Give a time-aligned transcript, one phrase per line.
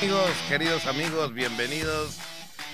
[0.00, 2.20] Amigos, queridos amigos, bienvenidos.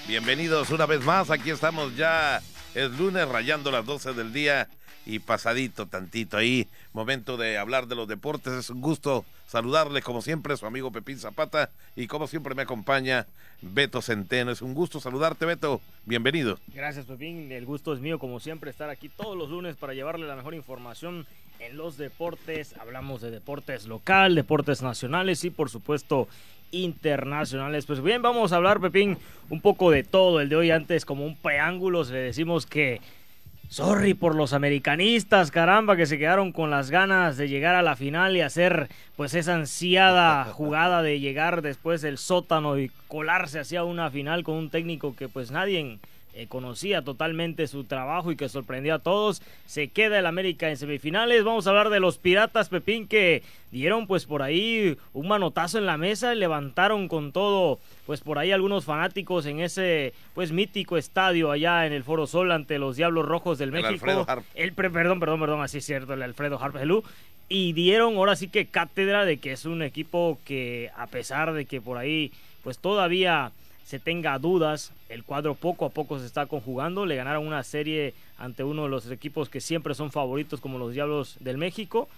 [0.06, 1.30] Bienvenidos una vez más.
[1.30, 2.42] Aquí estamos ya.
[2.74, 4.68] Es lunes, rayando las 12 del día
[5.06, 6.68] y pasadito tantito ahí.
[6.92, 8.52] Momento de hablar de los deportes.
[8.52, 11.70] Es un gusto saludarle, como siempre, su amigo Pepín Zapata.
[11.96, 13.26] Y como siempre me acompaña
[13.62, 14.50] Beto Centeno.
[14.50, 15.80] Es un gusto saludarte, Beto.
[16.04, 16.58] Bienvenido.
[16.74, 17.50] Gracias, Pepín.
[17.50, 20.52] El gusto es mío, como siempre, estar aquí todos los lunes para llevarle la mejor
[20.52, 21.26] información
[21.58, 22.74] en los deportes.
[22.78, 26.28] Hablamos de deportes local, deportes nacionales y, por supuesto,
[26.70, 27.86] internacionales.
[27.86, 29.18] Pues bien, vamos a hablar, Pepín,
[29.50, 30.40] un poco de todo.
[30.40, 33.00] El de hoy antes, como un preámbulo, le decimos que
[33.74, 37.96] Sorry por los americanistas, caramba, que se quedaron con las ganas de llegar a la
[37.96, 43.82] final y hacer pues esa ansiada jugada de llegar después del sótano y colarse hacia
[43.82, 45.98] una final con un técnico que pues nadie
[46.36, 49.40] eh, conocía totalmente su trabajo y que sorprendió a todos.
[49.66, 51.44] Se queda el América en semifinales.
[51.44, 55.86] Vamos a hablar de los Piratas, Pepín, que dieron pues por ahí un manotazo en
[55.86, 61.52] la mesa, levantaron con todo pues por ahí algunos fanáticos en ese pues mítico estadio
[61.52, 64.26] allá en el Foro Sol ante los Diablos Rojos del México.
[64.54, 66.76] El perdón, perdón, perdón, así es cierto, el Alfredo Harp
[67.48, 71.64] Y dieron ahora sí que cátedra de que es un equipo que a pesar de
[71.64, 72.32] que por ahí
[72.64, 73.52] pues todavía
[73.84, 74.92] se tenga dudas.
[75.08, 77.06] El cuadro poco a poco se está conjugando.
[77.06, 80.92] Le ganaron una serie ante uno de los equipos que siempre son favoritos como los
[80.92, 82.08] Diablos del México.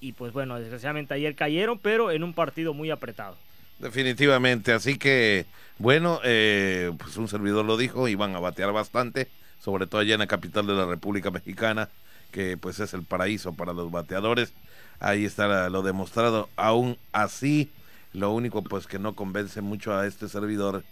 [0.00, 3.36] Y pues bueno, desgraciadamente ayer cayeron, pero en un partido muy apretado.
[3.78, 5.44] Definitivamente, así que
[5.78, 9.28] bueno, eh, pues un servidor lo dijo, iban a batear bastante,
[9.62, 11.90] sobre todo allá en la capital de la República Mexicana,
[12.30, 14.54] que pues es el paraíso para los bateadores.
[14.98, 16.48] Ahí está lo demostrado.
[16.56, 17.70] Aún así,
[18.14, 20.82] lo único pues que no convence mucho a este servidor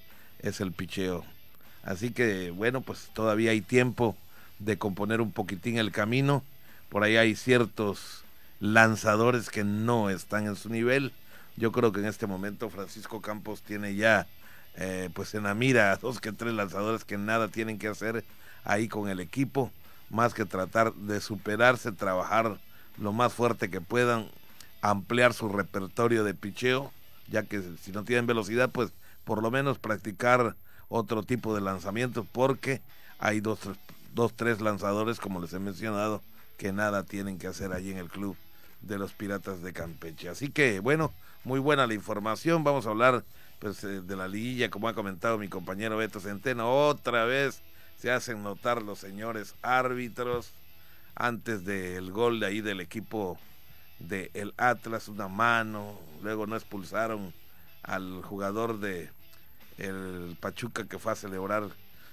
[0.44, 1.24] es el picheo.
[1.82, 4.16] Así que bueno, pues todavía hay tiempo
[4.58, 6.44] de componer un poquitín el camino.
[6.90, 8.24] Por ahí hay ciertos
[8.60, 11.12] lanzadores que no están en su nivel.
[11.56, 14.26] Yo creo que en este momento Francisco Campos tiene ya
[14.76, 18.24] eh, pues en la mira dos que tres lanzadores que nada tienen que hacer
[18.64, 19.70] ahí con el equipo,
[20.10, 22.58] más que tratar de superarse, trabajar
[22.98, 24.28] lo más fuerte que puedan,
[24.80, 26.92] ampliar su repertorio de picheo,
[27.28, 28.92] ya que si no tienen velocidad, pues
[29.24, 30.56] por lo menos practicar
[30.88, 32.80] otro tipo de lanzamientos porque
[33.18, 33.58] hay dos,
[34.14, 36.22] dos, tres lanzadores, como les he mencionado,
[36.56, 38.36] que nada tienen que hacer allí en el club
[38.82, 40.28] de los Piratas de Campeche.
[40.28, 41.12] Así que, bueno,
[41.42, 42.64] muy buena la información.
[42.64, 43.24] Vamos a hablar
[43.58, 46.70] pues, eh, de la liguilla, como ha comentado mi compañero Beto Centeno.
[46.70, 47.62] Otra vez
[47.98, 50.52] se hacen notar los señores árbitros
[51.14, 53.38] antes del gol de ahí del equipo
[53.98, 55.98] de el Atlas, una mano.
[56.22, 57.32] Luego no expulsaron
[57.82, 59.10] al jugador de
[59.78, 61.68] el Pachuca que fue a celebrar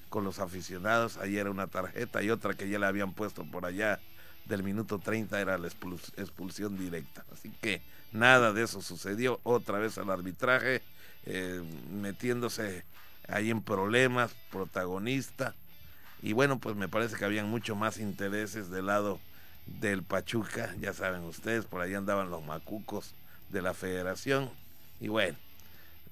[0.09, 1.17] con los aficionados.
[1.17, 3.99] Ahí era una tarjeta y otra que ya le habían puesto por allá
[4.45, 7.23] del minuto 30 era la expulsión directa.
[7.31, 9.39] Así que nada de eso sucedió.
[9.43, 10.81] Otra vez al arbitraje
[11.25, 11.61] eh,
[11.91, 12.83] metiéndose
[13.27, 15.55] ahí en problemas, protagonista.
[16.21, 19.19] Y bueno, pues me parece que habían mucho más intereses del lado
[19.65, 20.75] del Pachuca.
[20.79, 23.13] Ya saben ustedes, por ahí andaban los macucos
[23.49, 24.49] de la federación.
[24.99, 25.37] Y bueno,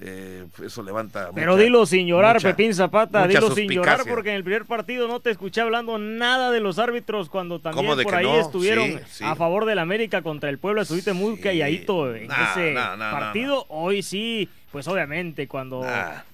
[0.02, 1.32] eh, eso levanta.
[1.36, 5.20] Pero dilo sin llorar, Pepín Zapata, dilo sin llorar, porque en el primer partido no
[5.20, 9.80] te escuché hablando nada de los árbitros cuando también por ahí estuvieron a favor del
[9.80, 10.82] América contra el pueblo.
[10.82, 13.66] Estuviste muy calladito en ese partido.
[13.68, 15.86] Hoy sí, pues obviamente, cuando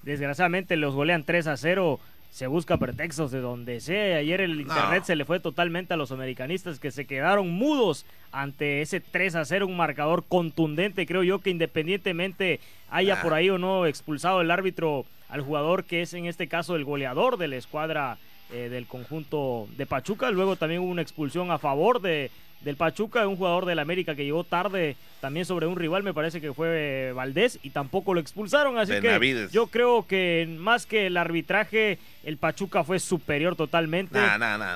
[0.04, 2.00] desgraciadamente los golean 3 a 0
[2.36, 4.18] se busca pretextos de donde sea.
[4.18, 8.82] Ayer el internet se le fue totalmente a los americanistas que se quedaron mudos ante
[8.82, 11.06] ese 3 a 0, un marcador contundente.
[11.06, 12.60] Creo yo que independientemente
[12.90, 16.76] haya por ahí o no expulsado el árbitro al jugador que es en este caso
[16.76, 18.18] el goleador de la escuadra
[18.52, 20.30] eh, del conjunto de Pachuca.
[20.30, 22.32] Luego también hubo una expulsión a favor de
[22.62, 26.42] del Pachuca, un jugador del América que llegó tarde también sobre un rival, me parece
[26.42, 28.78] que fue Valdés, y tampoco lo expulsaron.
[28.78, 34.20] Así que yo creo que más que el arbitraje, el Pachuca fue superior totalmente.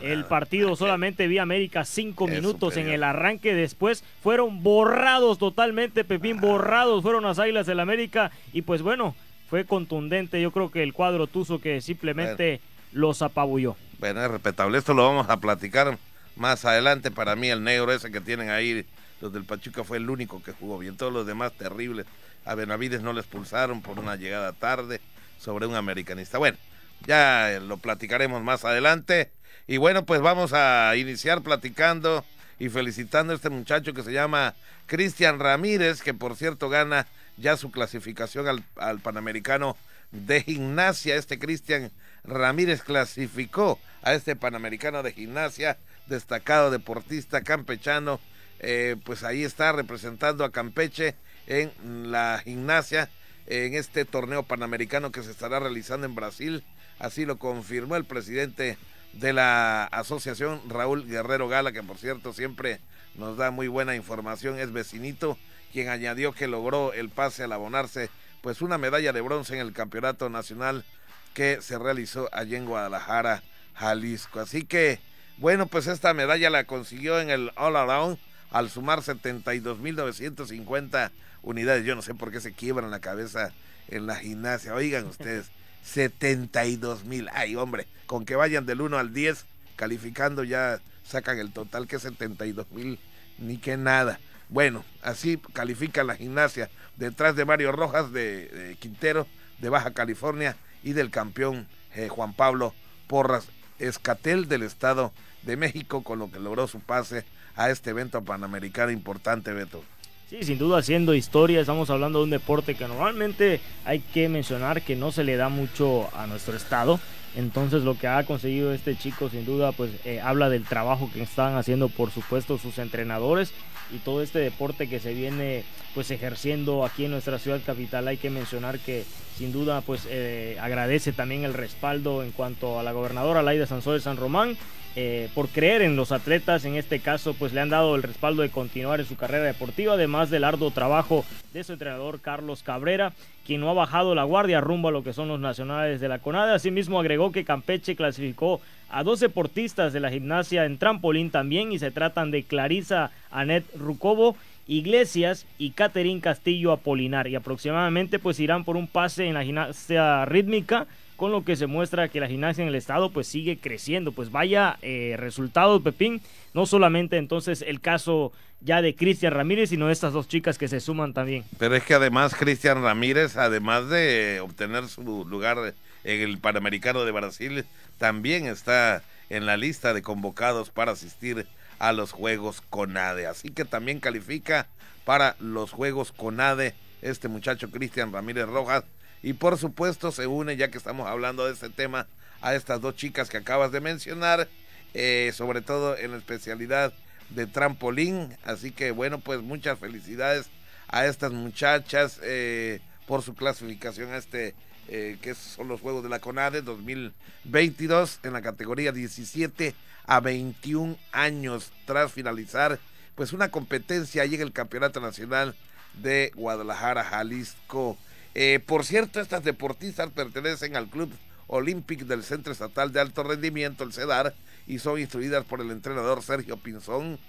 [0.03, 6.38] el partido solamente vi América cinco minutos en el arranque, después fueron borrados totalmente, Pepín,
[6.38, 6.41] ah.
[6.41, 9.15] borrados fueron las Águilas del América, y pues bueno,
[9.50, 10.42] fue contundente.
[10.42, 12.62] Yo creo que el cuadro Tuzo que simplemente
[12.92, 13.75] los apabulló.
[14.00, 14.77] Bueno, es respetable.
[14.77, 15.98] Esto lo vamos a platicar
[16.39, 17.12] más adelante.
[17.12, 18.86] Para mí el negro ese que tienen ahí,
[19.21, 20.97] los del Pachuca, fue el único que jugó bien.
[20.97, 22.06] Todos los demás terribles.
[22.45, 25.01] A Benavides no le expulsaron por una llegada tarde
[25.39, 26.38] sobre un americanista.
[26.38, 26.57] Bueno,
[27.06, 29.31] ya lo platicaremos más adelante.
[29.68, 32.25] Y bueno, pues vamos a iniciar platicando
[32.57, 34.56] y felicitando a este muchacho que se llama
[34.88, 37.07] Cristian Ramírez, que por cierto gana
[37.38, 39.77] ya su clasificación al, al Panamericano
[40.12, 41.15] de Gimnasia.
[41.15, 41.91] Este Cristian
[42.24, 45.77] Ramírez clasificó a este Panamericano de Gimnasia
[46.09, 48.19] destacado deportista campechano,
[48.59, 51.15] eh, pues ahí está representando a Campeche
[51.47, 51.71] en
[52.11, 53.09] la gimnasia.
[53.51, 56.63] en este torneo panamericano que se estará realizando en Brasil.
[57.00, 58.77] Así lo confirmó el presidente
[59.13, 62.79] de la asociación, Raúl Guerrero Gala, que por cierto siempre
[63.15, 65.38] nos da muy buena información, es vecinito,
[65.73, 69.73] quien añadió que logró el pase al abonarse pues una medalla de bronce en el
[69.73, 70.85] campeonato nacional
[71.33, 73.44] que se realizó allí en Guadalajara,
[73.75, 74.39] Jalisco.
[74.39, 75.00] Así que,
[75.39, 78.18] bueno, pues esta medalla la consiguió en el All Around
[78.51, 81.12] al sumar 72.950
[81.44, 81.86] unidades.
[81.86, 83.53] Yo no sé por qué se quiebran la cabeza
[83.88, 84.74] en la gimnasia.
[84.74, 85.50] Oigan ustedes,
[85.83, 87.30] 72 mil.
[87.33, 89.45] Ay, hombre, con que vayan del 1 al 10
[89.77, 93.00] calificando ya sacan el total que es 72 mil,
[93.38, 94.19] ni que nada.
[94.50, 99.25] Bueno, así califica la gimnasia detrás de Mario Rojas de, Quintero
[99.59, 102.74] de Baja California y del campeón eh, Juan Pablo
[103.07, 103.47] Porras
[103.80, 105.13] Escatel del Estado
[105.44, 107.25] de México con lo que logró su pase
[107.56, 109.83] a este evento panamericano importante, Beto.
[110.30, 114.83] Sí, sin duda haciendo historia, estamos hablando de un deporte que normalmente hay que mencionar
[114.83, 117.00] que no se le da mucho a nuestro estado.
[117.36, 121.21] Entonces lo que ha conseguido este chico sin duda pues eh, habla del trabajo que
[121.21, 123.53] están haciendo por supuesto sus entrenadores
[123.91, 125.63] y todo este deporte que se viene
[125.94, 128.07] pues ejerciendo aquí en nuestra ciudad capital.
[128.07, 129.06] Hay que mencionar que
[129.38, 134.00] sin duda pues eh, agradece también el respaldo en cuanto a la gobernadora Laida de
[134.00, 134.57] San Román
[135.01, 136.66] eh, por creer en los atletas.
[136.66, 139.94] En este caso, pues le han dado el respaldo de continuar en su carrera deportiva,
[139.94, 141.24] además del arduo trabajo
[141.54, 143.13] de su entrenador Carlos Cabrera,
[143.46, 146.19] quien no ha bajado la guardia rumbo a lo que son los nacionales de la
[146.19, 146.54] CONADE.
[146.54, 148.60] Asimismo, agregó que Campeche clasificó
[148.90, 153.63] a dos deportistas de la gimnasia en trampolín también y se tratan de Clarisa Anet
[153.78, 154.36] Rucobo
[154.68, 160.25] Iglesias y Caterín Castillo Apolinar y aproximadamente pues irán por un pase en la gimnasia
[160.25, 160.88] rítmica
[161.19, 164.13] con lo que se muestra que la gimnasia en el estado pues sigue creciendo.
[164.13, 166.21] Pues vaya eh, resultados, Pepín.
[166.54, 168.31] No solamente entonces el caso
[168.62, 171.44] ya de Cristian Ramírez, sino de estas dos chicas que se suman también.
[171.57, 175.74] Pero es que además Cristian Ramírez, además de obtener su lugar
[176.06, 177.65] en el Panamericano de Brasil,
[177.98, 181.48] también está en la lista de convocados para asistir
[181.80, 183.27] a los Juegos CONADE.
[183.27, 184.68] Así que también califica
[185.04, 188.86] para los Juegos CONADE este muchacho Cristian Ramírez Rojas
[189.21, 192.07] y por supuesto se une, ya que estamos hablando de este tema,
[192.42, 194.48] a estas dos chicas que acabas de mencionar,
[194.94, 196.94] eh, sobre todo en la especialidad
[197.30, 198.36] de trampolín.
[198.44, 200.48] Así que bueno, pues muchas felicidades
[200.88, 204.56] a estas muchachas eh, por su clasificación a este,
[204.88, 209.75] eh, que son los Juegos de la CONADE 2022 en la categoría 17
[210.06, 212.80] a 21 años tras finalizar
[213.15, 215.54] pues una competencia ahí en el Campeonato Nacional
[216.01, 217.98] de Guadalajara, Jalisco.
[218.35, 221.11] Eh, por cierto, estas deportistas pertenecen al Club
[221.47, 224.35] Olímpico del Centro Estatal de Alto Rendimiento, el CEDAR,
[224.67, 227.19] y son instruidas por el entrenador Sergio Pinzón,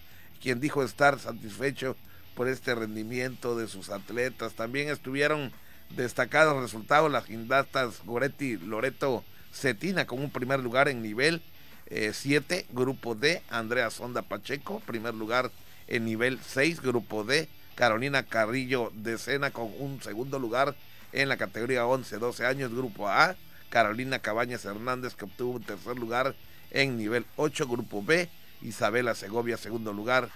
[0.43, 1.97] quien dijo estar satisfecho
[2.35, 4.53] por este rendimiento de sus atletas.
[4.53, 5.53] También estuvieron
[5.97, 11.43] destacados resultados las gimnastas Goretti Loreto Cetina con un primer lugar en nivel
[11.91, 15.51] 7, eh, grupo D, Andrea Sonda Pacheco, primer lugar
[15.89, 20.77] en nivel 6, grupo D, Carolina Carrillo de Sena con un segundo lugar
[21.13, 23.37] en la categoría 11-12 años, Grupo A,
[23.69, 26.35] Carolina Cabañas Hernández, que obtuvo un tercer lugar
[26.71, 28.29] en nivel 8, Grupo B,
[28.63, 30.29] Isabela Segovia, segundo lugar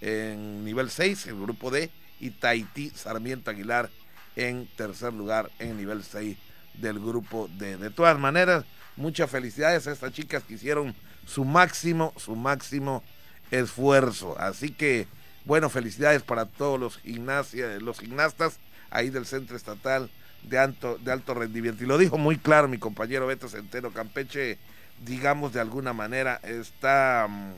[0.00, 1.90] en nivel 6, el Grupo D,
[2.20, 3.90] y Tahití Sarmiento Aguilar
[4.36, 6.36] en tercer lugar en nivel 6
[6.74, 7.76] del Grupo D.
[7.76, 8.64] De todas maneras,
[8.96, 10.94] muchas felicidades a estas chicas que hicieron
[11.26, 13.02] su máximo, su máximo
[13.50, 14.36] esfuerzo.
[14.38, 15.06] Así que,
[15.44, 18.58] bueno, felicidades para todos los, los gimnastas
[18.90, 20.10] ahí del Centro Estatal
[20.42, 21.84] de alto, de alto rendimiento.
[21.84, 24.58] Y lo dijo muy claro mi compañero Beto Centeno, Campeche,
[25.04, 27.52] digamos de alguna manera, está mm,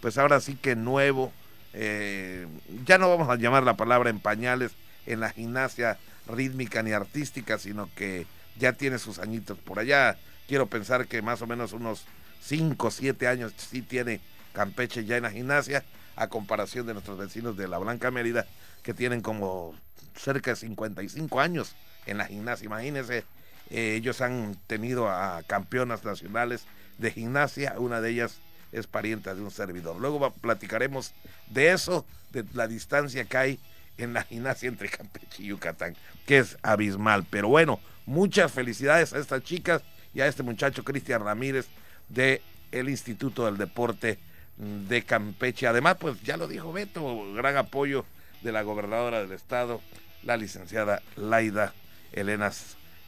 [0.00, 1.32] pues ahora sí que nuevo.
[1.74, 2.46] Eh,
[2.84, 4.72] ya no vamos a llamar la palabra en pañales
[5.06, 5.98] en la gimnasia
[6.28, 8.26] rítmica ni artística, sino que
[8.58, 10.18] ya tiene sus añitos por allá.
[10.48, 12.04] Quiero pensar que más o menos unos
[12.42, 14.20] 5 o 7 años sí tiene
[14.52, 15.84] Campeche ya en la gimnasia,
[16.14, 18.46] a comparación de nuestros vecinos de la Blanca Mérida,
[18.82, 19.74] que tienen como
[20.14, 21.74] cerca de 55 años
[22.06, 22.66] en la gimnasia.
[22.66, 23.24] Imagínense,
[23.70, 26.64] eh, ellos han tenido a campeonas nacionales
[26.98, 28.38] de gimnasia, una de ellas
[28.72, 29.96] es parienta de un servidor.
[30.00, 31.12] Luego platicaremos
[31.50, 33.60] de eso, de la distancia que hay
[33.98, 35.94] en la gimnasia entre Campeche y Yucatán,
[36.26, 37.26] que es abismal.
[37.28, 39.82] Pero bueno, muchas felicidades a estas chicas
[40.14, 41.66] y a este muchacho Cristian Ramírez
[42.08, 42.42] de
[42.72, 44.18] Instituto del Deporte
[44.56, 45.66] de Campeche.
[45.66, 48.04] Además, pues ya lo dijo Beto, gran apoyo
[48.42, 49.80] de la gobernadora del estado,
[50.22, 51.74] la licenciada Laida
[52.12, 52.50] Elena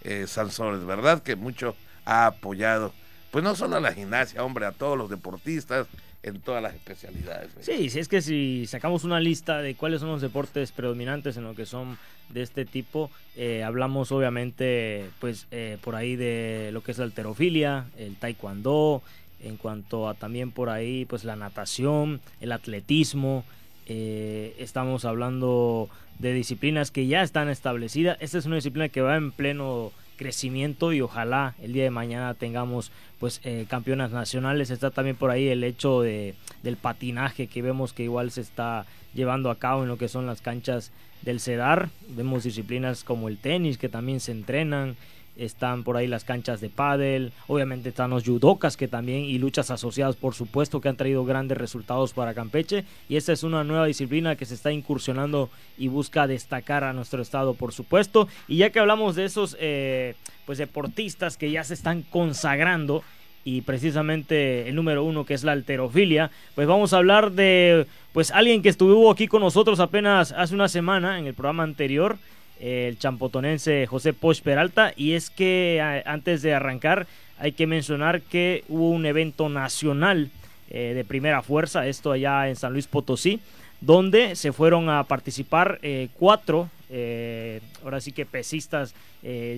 [0.03, 1.23] eh, Sanzones, ¿verdad?
[1.23, 2.93] Que mucho ha apoyado,
[3.31, 5.87] pues no solo a la gimnasia, hombre, a todos los deportistas
[6.25, 7.51] en todas las especialidades.
[7.61, 11.45] Sí, sí, es que si sacamos una lista de cuáles son los deportes predominantes en
[11.45, 11.99] lo que son
[12.31, 17.05] de este tipo, eh, hablamos obviamente pues eh, por ahí de lo que es la
[17.05, 19.03] alterofilia, el taekwondo,
[19.43, 23.45] en cuanto a también por ahí pues la natación, el atletismo,
[23.87, 28.17] eh, estamos hablando de disciplinas que ya están establecidas.
[28.21, 32.35] Esta es una disciplina que va en pleno crecimiento y ojalá el día de mañana
[32.35, 37.63] tengamos pues eh, campeonas nacionales está también por ahí el hecho de del patinaje que
[37.63, 40.93] vemos que igual se está llevando a cabo en lo que son las canchas
[41.23, 44.97] del CEDAR vemos disciplinas como el tenis que también se entrenan
[45.37, 49.71] están por ahí las canchas de pádel, obviamente están los judocas que también y luchas
[49.71, 52.85] asociadas por supuesto que han traído grandes resultados para Campeche.
[53.09, 57.23] Y esta es una nueva disciplina que se está incursionando y busca destacar a nuestro
[57.23, 58.29] estado por supuesto.
[58.49, 60.15] Y ya que hablamos de esos eh,
[60.47, 63.03] pues deportistas que ya se están consagrando
[63.45, 68.31] y precisamente el número uno que es la alterofilia, pues vamos a hablar de pues
[68.31, 72.17] alguien que estuvo aquí con nosotros apenas hace una semana en el programa anterior,
[72.61, 74.93] el champotonense José Poch Peralta.
[74.97, 77.07] Y es que antes de arrancar
[77.39, 80.31] hay que mencionar que hubo un evento nacional
[80.71, 83.41] eh, de primera fuerza, esto allá en San Luis Potosí,
[83.81, 88.95] donde se fueron a participar eh, cuatro, eh, ahora sí que pesistas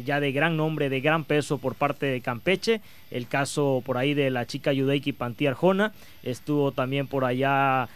[0.05, 2.81] ya de gran nombre, de gran peso por parte de Campeche.
[3.11, 7.89] El caso por ahí de la chica Yudeiki Pantí Arjona, estuvo también por allá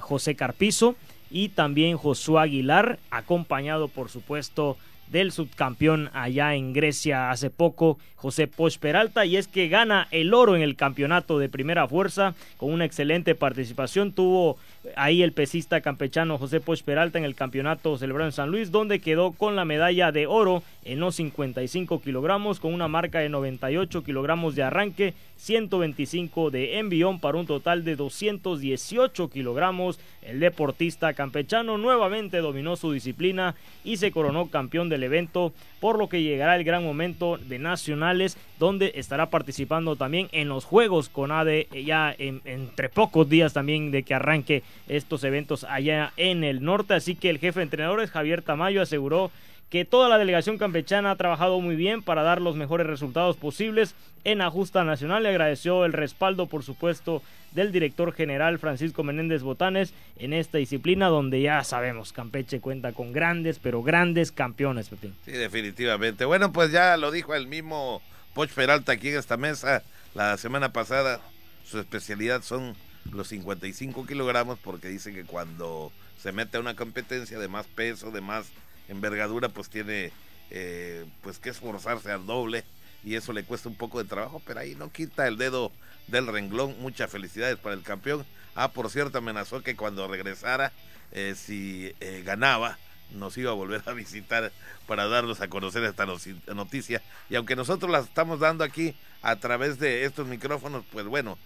[0.00, 0.94] José Carpizo
[1.30, 4.76] y también Josué Aguilar, acompañado por supuesto
[5.10, 10.32] del subcampeón allá en Grecia hace poco, José Poch Peralta, y es que gana el
[10.34, 14.12] oro en el campeonato de primera fuerza con una excelente participación.
[14.12, 14.56] Tuvo
[14.96, 19.00] ahí el pesista campechano José Poch Peralta en el campeonato celebrado en San Luis, donde
[19.00, 24.02] quedó con la medalla de oro en los 55 kilogramos, con una marca de 98
[24.02, 29.98] kilogramos de arranque, 125 de envión para un total de 218 kilogramos.
[30.22, 36.08] El deportista campechano nuevamente dominó su disciplina y se coronó campeón del evento, por lo
[36.08, 41.32] que llegará el gran momento de nacionales, donde estará participando también en los Juegos con
[41.32, 46.94] ADE ya entre pocos días también de que arranque estos eventos allá en el norte.
[46.94, 49.30] Así que el jefe de entrenadores, Javier Tamayo, aseguró
[49.70, 53.94] que toda la delegación campechana ha trabajado muy bien para dar los mejores resultados posibles
[54.24, 55.22] en la justa nacional.
[55.22, 57.22] Le agradeció el respaldo, por supuesto,
[57.52, 63.12] del director general Francisco Menéndez Botanes en esta disciplina donde ya sabemos, Campeche cuenta con
[63.12, 64.90] grandes, pero grandes campeones.
[65.24, 66.24] Sí, definitivamente.
[66.24, 68.02] Bueno, pues ya lo dijo el mismo
[68.34, 69.82] Poch Peralta aquí en esta mesa
[70.14, 71.20] la semana pasada.
[71.64, 72.74] Su especialidad son
[73.12, 78.10] los 55 kilogramos porque dice que cuando se mete a una competencia de más peso,
[78.10, 78.46] de más
[78.88, 80.12] envergadura, pues tiene
[80.50, 82.64] eh, pues que esforzarse al doble
[83.02, 85.72] y eso le cuesta un poco de trabajo, pero ahí no quita el dedo
[86.08, 86.76] del renglón.
[86.80, 88.26] Muchas felicidades para el campeón.
[88.54, 90.72] Ah, por cierto, amenazó que cuando regresara,
[91.12, 92.78] eh, si eh, ganaba,
[93.12, 94.52] nos iba a volver a visitar
[94.86, 96.06] para darnos a conocer esta
[96.54, 97.02] noticia.
[97.30, 101.38] Y aunque nosotros la estamos dando aquí a través de estos micrófonos, pues bueno,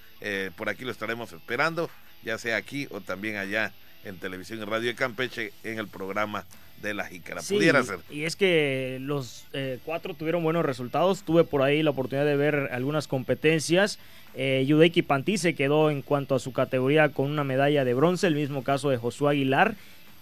[0.57, 1.91] por aquí lo estaremos esperando,
[2.23, 3.73] ya sea aquí o también allá
[4.05, 6.45] en televisión y radio de Campeche en el programa
[6.83, 7.41] de la jícara.
[7.43, 8.01] Pudiera ser.
[8.11, 11.23] Y es que los eh, cuatro tuvieron buenos resultados.
[11.23, 13.99] Tuve por ahí la oportunidad de ver algunas competencias.
[14.35, 18.27] Eh, Yudeki Pantí se quedó en cuanto a su categoría con una medalla de bronce,
[18.27, 19.77] el mismo caso de Josué Aguilar.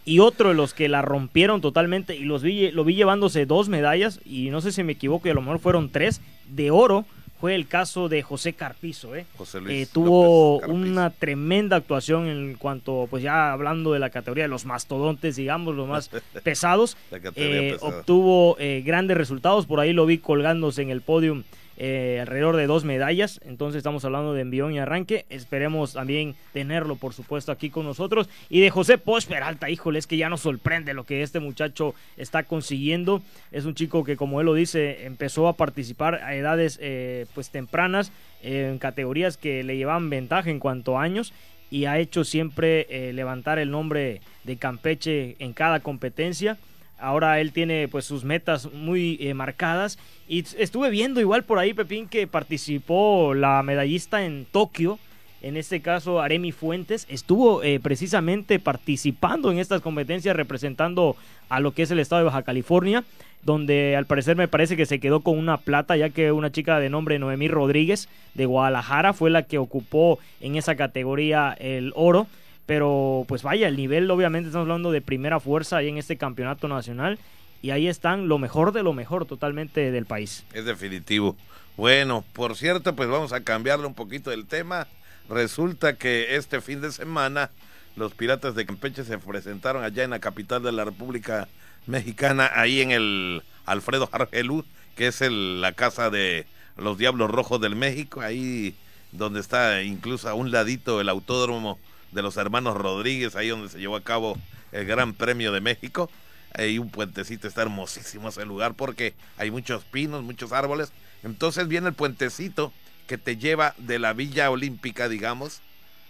[0.04, 3.68] Y otro de los que la rompieron totalmente y los vi, lo vi llevándose dos
[3.68, 7.06] medallas, y no sé si me equivoco, y a lo mejor fueron tres, de oro
[7.42, 9.16] fue el caso de José Carpizo.
[9.16, 9.26] ¿eh?
[9.36, 14.44] José Luis eh, tuvo una tremenda actuación en cuanto, pues ya hablando de la categoría
[14.44, 16.08] de los mastodontes, digamos, los más
[16.44, 16.96] pesados.
[17.34, 21.42] Eh, obtuvo eh, grandes resultados, por ahí lo vi colgándose en el podium
[21.76, 23.40] eh, alrededor de dos medallas.
[23.44, 25.24] Entonces estamos hablando de envión y arranque.
[25.30, 28.28] Esperemos también tenerlo, por supuesto, aquí con nosotros.
[28.48, 31.94] Y de José Poch Peralta, híjole, es que ya nos sorprende lo que este muchacho
[32.16, 33.22] está consiguiendo.
[33.50, 37.50] Es un chico que, como él lo dice, empezó a participar a edades eh, pues
[37.50, 38.12] tempranas
[38.42, 41.32] en categorías que le llevaban ventaja en cuanto a años
[41.72, 46.58] y ha hecho siempre eh, levantar el nombre de Campeche en cada competencia.
[47.02, 49.98] Ahora él tiene pues sus metas muy eh, marcadas.
[50.28, 54.98] Y estuve viendo igual por ahí, Pepín, que participó la medallista en Tokio.
[55.42, 61.16] En este caso, Aremi Fuentes estuvo eh, precisamente participando en estas competencias representando
[61.48, 63.02] a lo que es el estado de Baja California,
[63.42, 66.78] donde al parecer me parece que se quedó con una plata, ya que una chica
[66.78, 72.28] de nombre Noemí Rodríguez de Guadalajara fue la que ocupó en esa categoría el oro.
[72.72, 76.68] Pero pues vaya, el nivel obviamente estamos hablando de primera fuerza ahí en este campeonato
[76.68, 77.18] nacional
[77.60, 80.46] y ahí están lo mejor de lo mejor totalmente del país.
[80.54, 81.36] Es definitivo.
[81.76, 84.86] Bueno, por cierto, pues vamos a cambiarle un poquito del tema.
[85.28, 87.50] Resulta que este fin de semana
[87.94, 91.48] los Piratas de Campeche se presentaron allá en la capital de la República
[91.86, 94.64] Mexicana, ahí en el Alfredo Argelú,
[94.96, 96.46] que es la casa de
[96.78, 98.74] los Diablos Rojos del México, ahí
[99.10, 101.78] donde está incluso a un ladito el autódromo
[102.12, 104.38] de los hermanos Rodríguez, ahí donde se llevó a cabo
[104.70, 106.10] el Gran Premio de México.
[106.54, 110.92] Hay un puentecito, está hermosísimo ese lugar porque hay muchos pinos, muchos árboles.
[111.22, 112.72] Entonces viene el puentecito
[113.06, 115.62] que te lleva de la Villa Olímpica, digamos,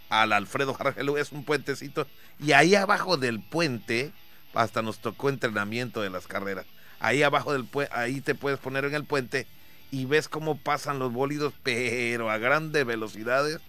[0.09, 2.06] al Alfredo Jargelú, es un puentecito.
[2.38, 4.12] Y ahí abajo del puente,
[4.54, 6.66] hasta nos tocó entrenamiento de las carreras.
[7.00, 9.47] Ahí abajo del puente, ahí te puedes poner en el puente
[9.90, 13.61] y ves cómo pasan los bólidos, pero a grandes velocidades.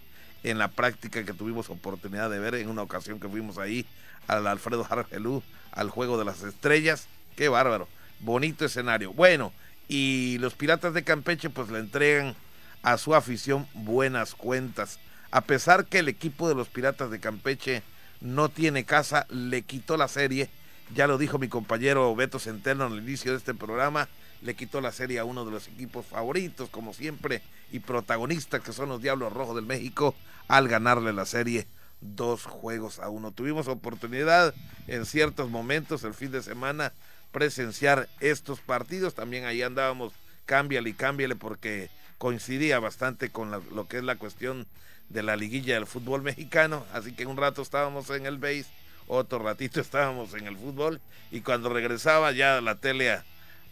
[0.44, 3.86] En la práctica que tuvimos oportunidad de ver en una ocasión que fuimos ahí
[4.28, 7.08] al Alfredo Jargelú, al Juego de las Estrellas.
[7.34, 7.88] Qué bárbaro.
[8.20, 9.12] Bonito escenario.
[9.12, 9.52] Bueno,
[9.88, 12.36] y los Piratas de Campeche pues le entregan
[12.82, 14.98] a su afición buenas cuentas.
[15.30, 17.82] A pesar que el equipo de los Piratas de Campeche
[18.20, 20.48] no tiene casa, le quitó la serie.
[20.94, 24.08] Ya lo dijo mi compañero Beto Centeno al inicio de este programa.
[24.42, 27.40] Le quitó la serie a uno de los equipos favoritos, como siempre,
[27.72, 30.14] y protagonistas, que son los Diablos Rojos del México,
[30.48, 31.66] al ganarle la serie
[32.00, 33.32] dos juegos a uno.
[33.32, 34.54] Tuvimos oportunidad
[34.86, 36.92] en ciertos momentos el fin de semana
[37.32, 39.14] presenciar estos partidos.
[39.14, 40.12] También ahí andábamos,
[40.46, 44.66] cámbiale y cámbiale, porque coincidía bastante con lo que es la cuestión
[45.08, 48.66] de la liguilla del fútbol mexicano, así que un rato estábamos en el base,
[49.06, 53.18] otro ratito estábamos en el fútbol y cuando regresaba ya la tele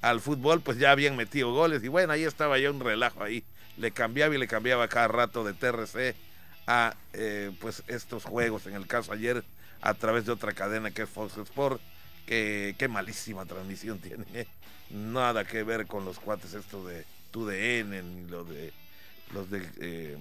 [0.00, 3.44] al fútbol pues ya habían metido goles y bueno, ahí estaba ya un relajo ahí,
[3.76, 6.14] le cambiaba y le cambiaba cada rato de TRC
[6.66, 9.44] a eh, pues estos juegos, en el caso ayer
[9.80, 11.80] a través de otra cadena que es Fox Sport,
[12.26, 14.46] que qué malísima transmisión tiene,
[14.90, 18.72] nada que ver con los cuates estos de TUDN, ni lo de
[19.32, 20.18] los de eh,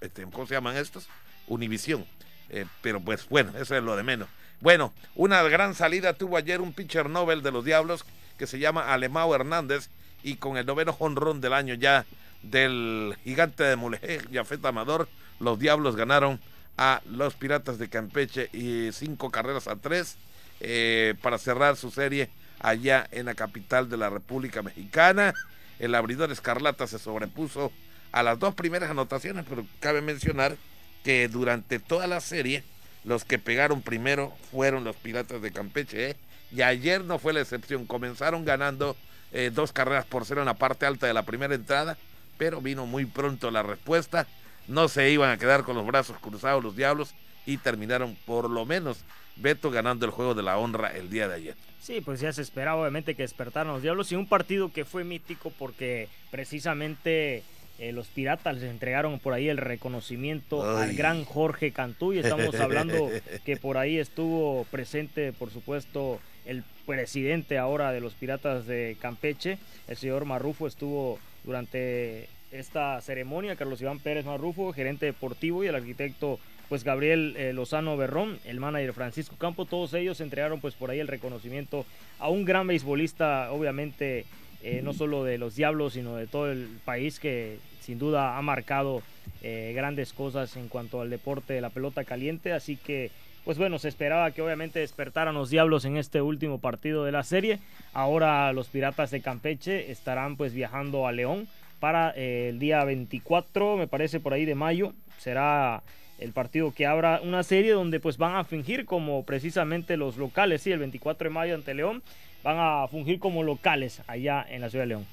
[0.00, 1.08] este, ¿cómo se llaman estos?
[1.46, 2.04] Univisión.
[2.50, 4.28] Eh, pero pues bueno, eso es lo de menos.
[4.60, 8.04] Bueno, una gran salida tuvo ayer un pitcher Nobel de los Diablos
[8.38, 9.88] que se llama Alemao Hernández
[10.22, 12.04] y con el noveno jonrón del año ya
[12.42, 15.08] del gigante de Mulegé, Jafet Amador,
[15.42, 16.40] los Diablos ganaron
[16.78, 20.16] a los Piratas de Campeche y cinco carreras a tres
[20.60, 25.34] eh, para cerrar su serie allá en la capital de la República Mexicana.
[25.78, 27.72] El abridor Escarlata se sobrepuso
[28.12, 30.56] a las dos primeras anotaciones, pero cabe mencionar
[31.02, 32.62] que durante toda la serie
[33.04, 36.16] los que pegaron primero fueron los Piratas de Campeche, ¿eh?
[36.52, 38.96] y ayer no fue la excepción, comenzaron ganando
[39.32, 41.98] eh, dos carreras por cero en la parte alta de la primera entrada,
[42.38, 44.28] pero vino muy pronto la respuesta,
[44.72, 47.14] no se iban a quedar con los brazos cruzados los Diablos
[47.46, 49.04] y terminaron por lo menos
[49.36, 51.56] Beto ganando el juego de la honra el día de ayer.
[51.80, 55.04] Sí, pues ya se esperaba obviamente que despertaran los Diablos y un partido que fue
[55.04, 57.42] mítico porque precisamente
[57.78, 62.54] eh, los Piratas les entregaron por ahí el reconocimiento al gran Jorge Cantú y estamos
[62.60, 63.10] hablando
[63.44, 69.58] que por ahí estuvo presente, por supuesto, el presidente ahora de los Piratas de Campeche,
[69.88, 75.74] el señor Marrufo estuvo durante esta ceremonia, Carlos Iván Pérez Marrufo, gerente deportivo y el
[75.74, 76.38] arquitecto
[76.68, 81.00] pues Gabriel eh, Lozano Berrón, el manager Francisco Campo, todos ellos entregaron pues por ahí
[81.00, 81.84] el reconocimiento
[82.18, 84.24] a un gran beisbolista, obviamente
[84.62, 88.42] eh, no solo de los Diablos, sino de todo el país que sin duda ha
[88.42, 89.02] marcado
[89.42, 93.10] eh, grandes cosas en cuanto al deporte de la pelota caliente, así que
[93.44, 97.24] pues bueno, se esperaba que obviamente despertaran los Diablos en este último partido de la
[97.24, 97.58] serie.
[97.92, 101.48] Ahora los Piratas de Campeche estarán pues viajando a León
[101.82, 104.92] para el día 24, me parece por ahí de mayo.
[105.18, 105.82] Será
[106.20, 110.62] el partido que abra una serie donde pues van a fingir como precisamente los locales,
[110.62, 112.04] sí, el 24 de mayo ante León,
[112.44, 115.06] van a fungir como locales allá en la ciudad de León.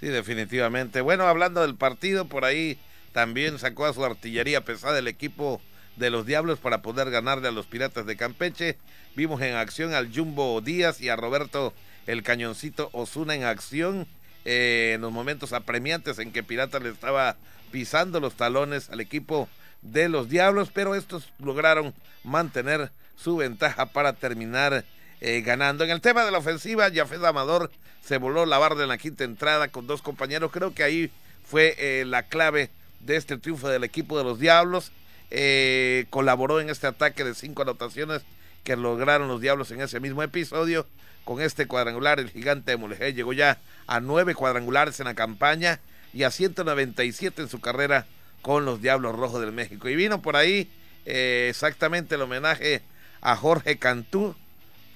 [0.00, 1.02] Sí, definitivamente.
[1.02, 2.78] Bueno, hablando del partido, por ahí
[3.12, 5.60] también sacó a su artillería pesada el equipo
[5.96, 8.78] de los Diablos para poder ganarle a los Piratas de Campeche.
[9.14, 11.74] Vimos en acción al Jumbo Díaz y a Roberto
[12.06, 14.06] el Cañoncito Osuna en acción
[14.44, 17.36] eh, en los momentos apremiantes en que Piratas le estaba
[17.70, 19.48] pisando los talones al equipo
[19.82, 24.84] de los Diablos, pero estos lograron mantener su ventaja para terminar
[25.20, 25.84] eh, ganando.
[25.84, 27.70] En el tema de la ofensiva, Jafet Amador
[28.04, 30.50] se voló la barra en la quinta entrada con dos compañeros.
[30.52, 31.10] Creo que ahí
[31.46, 34.92] fue eh, la clave de este triunfo del equipo de los Diablos.
[35.30, 38.22] Eh, colaboró en este ataque de cinco anotaciones
[38.62, 40.86] que lograron los Diablos en ese mismo episodio.
[41.24, 45.80] Con este cuadrangular, el gigante de Mulegé llegó ya a nueve cuadrangulares en la campaña
[46.12, 48.06] y a 197 en su carrera
[48.42, 49.88] con los Diablos Rojos del México.
[49.88, 50.70] Y vino por ahí
[51.06, 52.82] eh, exactamente el homenaje
[53.22, 54.36] a Jorge Cantú,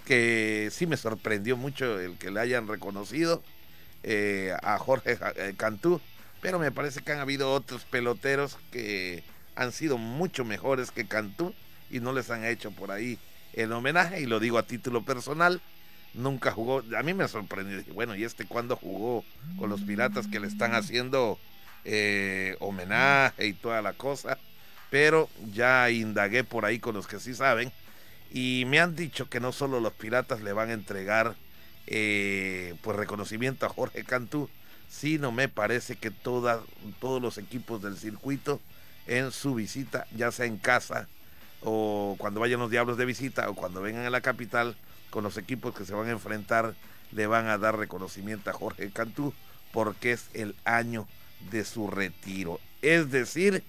[0.04, 3.42] que sí me sorprendió mucho el que le hayan reconocido
[4.02, 6.00] eh, a Jorge eh, Cantú,
[6.42, 9.24] pero me parece que han habido otros peloteros que
[9.56, 11.54] han sido mucho mejores que Cantú
[11.90, 13.18] y no les han hecho por ahí
[13.54, 15.60] el homenaje y lo digo a título personal
[16.14, 16.82] nunca jugó.
[16.96, 19.24] A mí me sorprendió dije, bueno y este cuando jugó
[19.58, 21.38] con los piratas que le están haciendo
[21.84, 24.38] eh, homenaje y toda la cosa
[24.90, 27.72] pero ya indagué por ahí con los que sí saben
[28.32, 31.34] y me han dicho que no solo los piratas le van a entregar
[31.86, 34.48] eh, pues reconocimiento a Jorge Cantú
[34.88, 36.62] sino me parece que todos
[37.20, 38.60] los equipos del circuito
[39.06, 41.08] en su visita, ya sea en casa
[41.60, 44.76] o cuando vayan los Diablos de visita o cuando vengan a la capital
[45.10, 46.74] con los equipos que se van a enfrentar,
[47.12, 49.32] le van a dar reconocimiento a Jorge Cantú
[49.72, 51.06] porque es el año
[51.50, 52.60] de su retiro.
[52.82, 53.62] Es decir,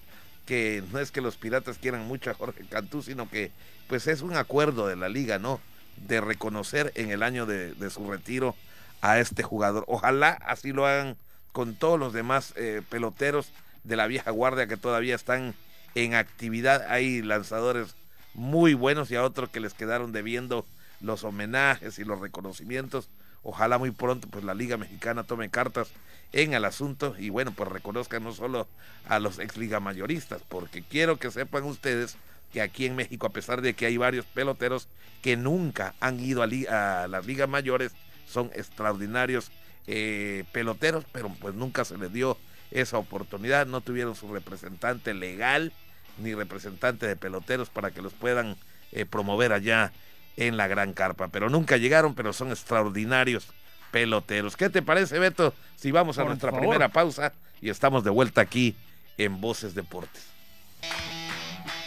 [0.46, 3.52] que no es que los piratas quieran mucho a Jorge Cantú, sino que
[3.88, 5.60] pues es un acuerdo de la liga, ¿no?
[5.96, 8.54] De reconocer en el año de, su retiro
[9.00, 9.84] a este jugador.
[9.88, 11.16] Ojalá así lo hagan
[11.52, 13.50] con todos los demás eh, peloteros
[13.84, 15.54] de la vieja guardia que todavía están
[15.94, 16.86] en actividad.
[16.88, 17.94] Hay lanzadores
[18.34, 20.64] muy buenos y a otros que les quedaron debiendo
[21.00, 23.08] los homenajes y los reconocimientos.
[23.42, 25.90] Ojalá muy pronto pues la Liga Mexicana tome cartas
[26.32, 28.68] en el asunto y bueno, pues reconozcan no solo
[29.08, 32.16] a los ex liga mayoristas, porque quiero que sepan ustedes
[32.52, 34.88] que aquí en México, a pesar de que hay varios peloteros
[35.22, 36.46] que nunca han ido a,
[37.08, 37.92] las ligas mayores,
[38.26, 39.50] son extraordinarios
[39.86, 42.36] eh, peloteros, pero pues nunca se les dio
[42.70, 45.72] esa oportunidad, no tuvieron su representante legal
[46.18, 48.56] ni representante de peloteros para que los puedan
[48.92, 49.92] eh, promover allá
[50.36, 53.48] en la Gran Carpa, pero nunca llegaron, pero son extraordinarios
[53.90, 54.56] peloteros.
[54.56, 55.54] ¿Qué te parece, Beto?
[55.76, 58.74] Si vamos a nuestra primera pausa y estamos de vuelta aquí
[59.18, 60.26] en Voces Deportes.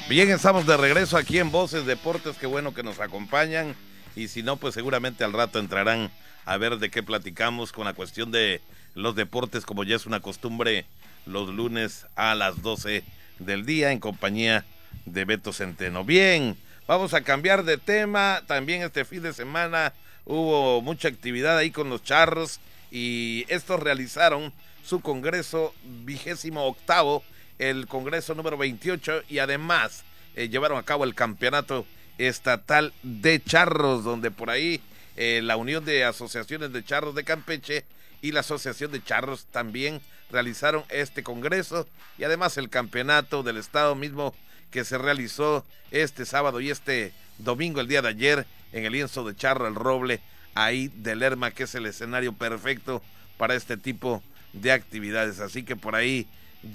[0.10, 3.76] Bien, estamos de regreso aquí en Voces Deportes, qué bueno que nos acompañan
[4.16, 6.12] y si no, pues seguramente al rato entrarán
[6.46, 8.62] a ver de qué platicamos con la cuestión de
[8.96, 10.86] los deportes, como ya es una costumbre,
[11.26, 13.04] los lunes a las 12
[13.40, 14.66] del día en compañía
[15.06, 16.04] de Beto Centeno.
[16.04, 18.42] Bien, vamos a cambiar de tema.
[18.48, 19.94] También este fin de semana
[20.26, 22.60] hubo mucha actividad ahí con los charros
[22.92, 27.24] y estos realizaron su congreso vigésimo octavo,
[27.58, 30.04] el congreso número 28 y además
[30.36, 31.86] eh, llevaron a cabo el campeonato
[32.18, 34.82] estatal de charros, donde por ahí
[35.16, 37.86] eh, la Unión de Asociaciones de Charros de Campeche
[38.22, 43.96] y la Asociación de Charros también realizaron este congreso y además el campeonato del estado
[43.96, 44.34] mismo
[44.74, 49.24] que se realizó este sábado y este domingo, el día de ayer, en el lienzo
[49.24, 50.20] de Charro El Roble,
[50.56, 53.04] ahí de Lerma, que es el escenario perfecto
[53.38, 55.40] para este tipo de actividades.
[55.40, 56.26] Así que por ahí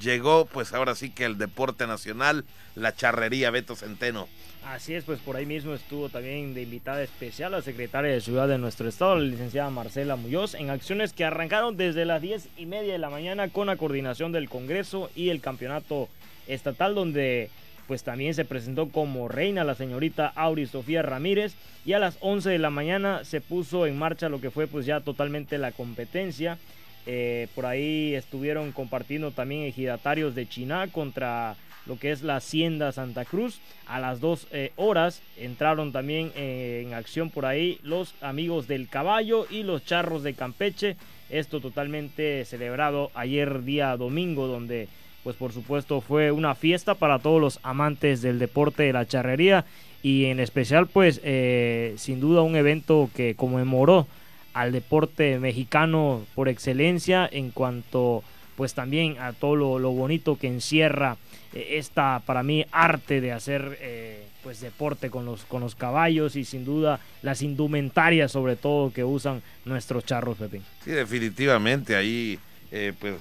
[0.01, 2.45] llegó, pues ahora sí que el deporte nacional,
[2.77, 4.29] la charrería Beto Centeno.
[4.65, 8.47] Así es, pues por ahí mismo estuvo también de invitada especial la secretaria de Ciudad
[8.47, 12.67] de nuestro estado, la licenciada Marcela Muñoz, en acciones que arrancaron desde las diez y
[12.67, 16.09] media de la mañana con la coordinación del Congreso y el campeonato
[16.47, 17.51] estatal, donde
[17.89, 21.55] pues también se presentó como reina la señorita Auri Sofía Ramírez
[21.87, 24.85] y a las 11 de la mañana se puso en marcha lo que fue pues
[24.85, 26.59] ya totalmente la competencia.
[27.07, 32.93] Eh, por ahí estuvieron compartiendo también ejidatarios de Chiná contra lo que es la Hacienda
[32.93, 33.59] Santa Cruz.
[33.87, 38.91] A las dos eh, horas entraron también eh, en acción por ahí los amigos del
[38.91, 40.97] caballo y los charros de Campeche.
[41.31, 44.89] Esto totalmente celebrado ayer día domingo donde
[45.25, 49.65] pues por supuesto fue una fiesta para todos los amantes del deporte de la charrería
[50.03, 54.07] y en especial pues eh, sin duda un evento que conmemoró
[54.55, 58.23] al deporte mexicano por excelencia en cuanto
[58.57, 61.17] pues también a todo lo bonito que encierra
[61.53, 66.37] eh, esta para mí arte de hacer eh, pues deporte con los con los caballos
[66.37, 70.63] y sin duda las indumentarias sobre todo que usan nuestros charros Pepín.
[70.85, 72.39] Sí, definitivamente ahí
[72.71, 73.17] eh, pues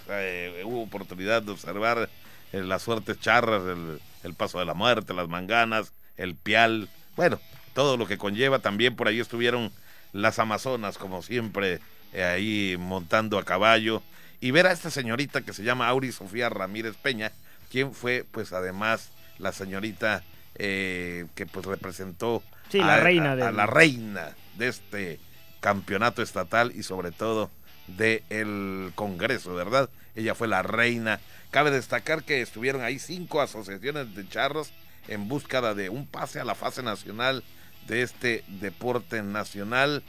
[0.64, 2.10] hubo oportunidad de observar
[2.52, 7.40] las suertes charras, el, el, paso de la muerte, las manganas, el pial, bueno,
[7.74, 8.60] todo lo que conlleva.
[8.60, 9.72] También por ahí estuvieron
[10.14, 11.80] las amazonas, como siempre,
[12.14, 14.02] ahí montando a caballo.
[14.40, 17.32] Y ver a esta señorita que se llama Auri Sofía Ramírez Peña,
[17.72, 20.24] quien fue pues además la señorita
[20.56, 23.52] eh, que pues representó a, la reina de...
[23.52, 25.20] la reina de este
[25.60, 27.50] campeonato estatal y sobre todo
[27.88, 29.90] del el Congreso, ¿verdad?
[30.16, 31.20] Ella fue la reina.
[31.52, 34.72] Cabe destacar que estuvieron ahí cinco asociaciones de charros
[35.08, 37.44] en búsqueda de un pase a la fase nacional
[37.88, 40.04] de este deporte nacional.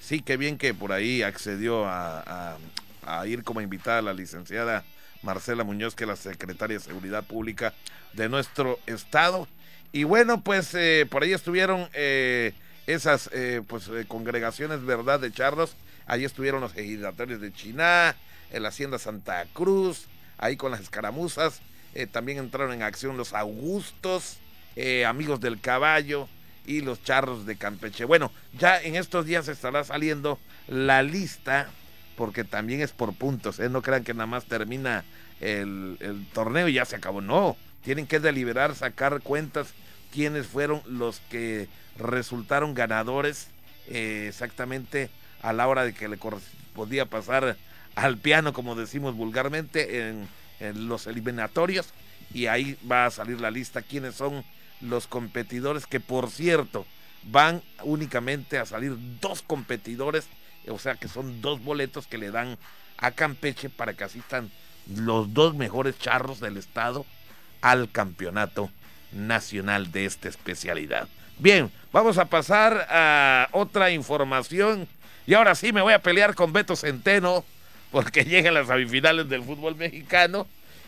[0.00, 2.56] Sí, que bien que por ahí accedió a,
[3.26, 4.84] ir como invitada la licenciada
[5.22, 7.74] Marcela Muñoz, que es la secretaria de Seguridad Pública
[8.12, 9.48] de nuestro estado.
[9.92, 12.52] Y bueno, pues eh, por ahí estuvieron eh,
[12.86, 15.74] esas eh, pues congregaciones, ¿verdad?, de charros.
[16.06, 18.16] Ahí estuvieron los ejidatarios de Chiná,
[18.52, 20.06] la Hacienda Santa Cruz,
[20.38, 21.60] ahí con las escaramuzas.
[21.94, 24.38] eh, también entraron en acción los Augustos,
[24.74, 26.28] eh, amigos del caballo
[26.66, 28.04] y los charros de Campeche.
[28.04, 31.68] Bueno, ya en estos días estará saliendo la lista,
[32.16, 33.68] porque también es por puntos, ¿eh?
[33.68, 35.04] no crean que nada más termina
[35.40, 39.68] el, torneo y ya se acabó, no, tienen que deliberar, sacar cuentas
[40.12, 43.48] quiénes fueron los que resultaron ganadores
[43.88, 45.10] exactamente
[45.44, 47.56] a la hora de que le correspondía pasar
[47.94, 50.26] al piano, como decimos vulgarmente, en,
[50.58, 51.92] en los eliminatorios.
[52.32, 54.44] Y ahí va a salir la lista quiénes son
[54.80, 56.86] los competidores, que por cierto,
[57.24, 60.26] van únicamente a salir dos competidores,
[60.68, 62.58] o sea que son dos boletos que le dan
[62.96, 64.50] a Campeche para que asistan
[64.96, 67.06] los dos mejores charros del estado
[67.60, 68.70] al campeonato
[69.12, 71.08] nacional de esta especialidad.
[71.38, 74.88] Bien, vamos a pasar a otra información.
[75.26, 77.44] Y ahora sí me voy a pelear con Beto Centeno
[77.90, 80.46] porque llegan las semifinales del fútbol mexicano.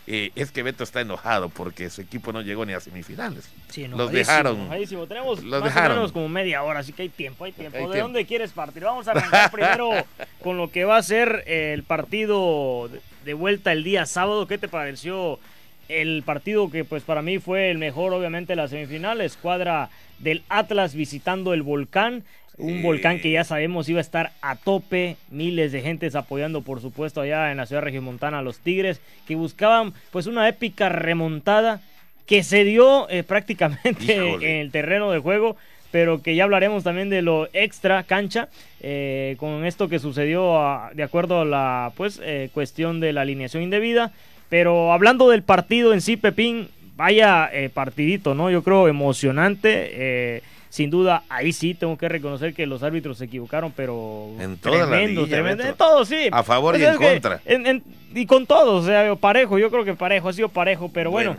[0.09, 3.51] Eh, es que Beto está enojado porque su equipo no llegó ni a semifinales.
[3.68, 4.68] Sí, los dejaron.
[5.09, 5.92] Tenemos los más dejaron.
[5.92, 7.90] o menos como media hora, así que hay tiempo, hay tiempo.
[7.90, 8.85] ¿De dónde quieres partir?
[8.85, 9.90] Vamos a arrancar primero
[10.42, 12.88] con lo que va a ser el partido
[13.25, 14.46] de vuelta el día sábado.
[14.46, 15.40] ¿Qué te pareció
[15.88, 19.20] el partido que pues para mí fue el mejor obviamente la semifinal?
[19.20, 22.22] Escuadra del Atlas visitando el volcán.
[22.59, 26.81] Un volcán que ya sabemos iba a estar a tope, miles de gentes apoyando por
[26.81, 31.81] supuesto allá en la ciudad regiomontana a los Tigres, que buscaban pues una épica remontada
[32.27, 34.51] que se dio eh, prácticamente Híjole.
[34.51, 35.57] en el terreno de juego,
[35.92, 38.49] pero que ya hablaremos también de lo extra cancha,
[38.81, 43.21] eh, con esto que sucedió a- de acuerdo a la pues eh, cuestión de la
[43.21, 44.12] alineación indebida.
[44.49, 48.49] Pero hablando del partido en sí, Pepín, vaya partidito, ¿no?
[48.51, 50.40] Yo creo emocionante.
[50.68, 54.87] Sin duda, ahí sí tengo que reconocer que los árbitros se equivocaron, pero En toda
[54.87, 55.62] tremendo, tremendo.
[55.64, 56.29] En todo, sí.
[56.33, 57.40] A favor y Pues en contra.
[57.44, 60.90] en- en- y con todos, o sea, parejo, yo creo que parejo, ha sido parejo,
[60.92, 61.37] pero bueno,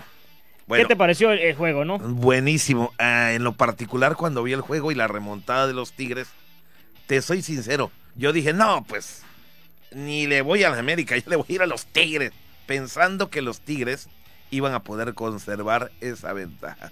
[0.67, 1.97] bueno, ¿qué te pareció el, el juego, no?
[1.99, 2.93] Buenísimo.
[2.99, 6.27] Ah, en lo particular, cuando vi el juego y la remontada de los Tigres,
[7.07, 9.23] te soy sincero, yo dije, no, pues,
[9.91, 12.31] ni le voy a la América, yo le voy a ir a los Tigres,
[12.65, 14.09] pensando que los Tigres
[14.51, 16.91] iban a poder conservar esa ventaja.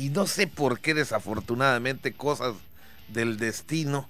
[0.00, 2.54] Y no sé por qué, desafortunadamente, cosas
[3.08, 4.08] del destino,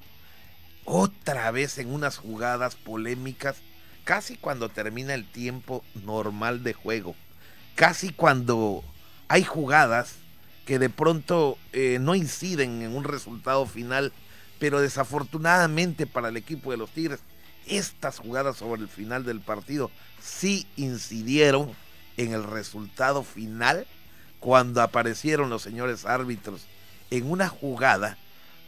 [0.85, 3.57] otra vez en unas jugadas polémicas,
[4.05, 7.17] casi cuando termina el tiempo normal de juego,
[7.75, 8.85] casi cuando
[9.27, 10.15] hay jugadas
[10.65, 14.13] que de pronto eh, no inciden en un resultado final,
[14.61, 17.19] pero desafortunadamente para el equipo de los Tigres,
[17.67, 21.73] estas jugadas sobre el final del partido sí incidieron
[22.17, 23.89] en el resultado final
[24.41, 26.63] cuando aparecieron los señores árbitros
[27.11, 28.17] en una jugada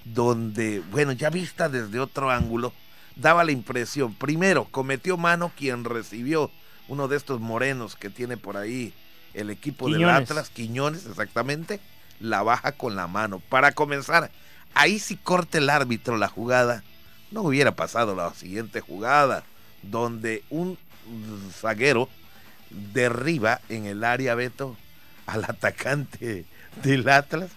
[0.05, 2.73] donde, bueno, ya vista desde otro ángulo,
[3.17, 6.51] daba la impresión, primero, cometió mano quien recibió
[6.89, 8.93] uno de estos morenos que tiene por ahí
[9.35, 10.09] el equipo del.
[10.09, 11.81] Atlas, Quiñones exactamente,
[12.21, 13.41] la baja con la mano.
[13.49, 14.31] Para comenzar,
[14.75, 16.83] ahí si corta el árbitro la jugada,
[17.31, 19.45] no hubiera pasado la siguiente jugada,
[19.83, 20.77] donde un
[21.53, 22.09] zaguero
[22.93, 24.77] derriba en el área Beto
[25.27, 26.45] al atacante
[26.83, 27.51] del Atlas,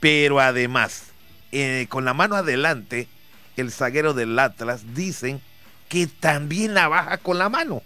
[0.00, 1.06] pero además,
[1.52, 3.08] eh, con la mano adelante,
[3.56, 5.40] el zaguero del Atlas dicen
[5.88, 7.82] que también la baja con la mano.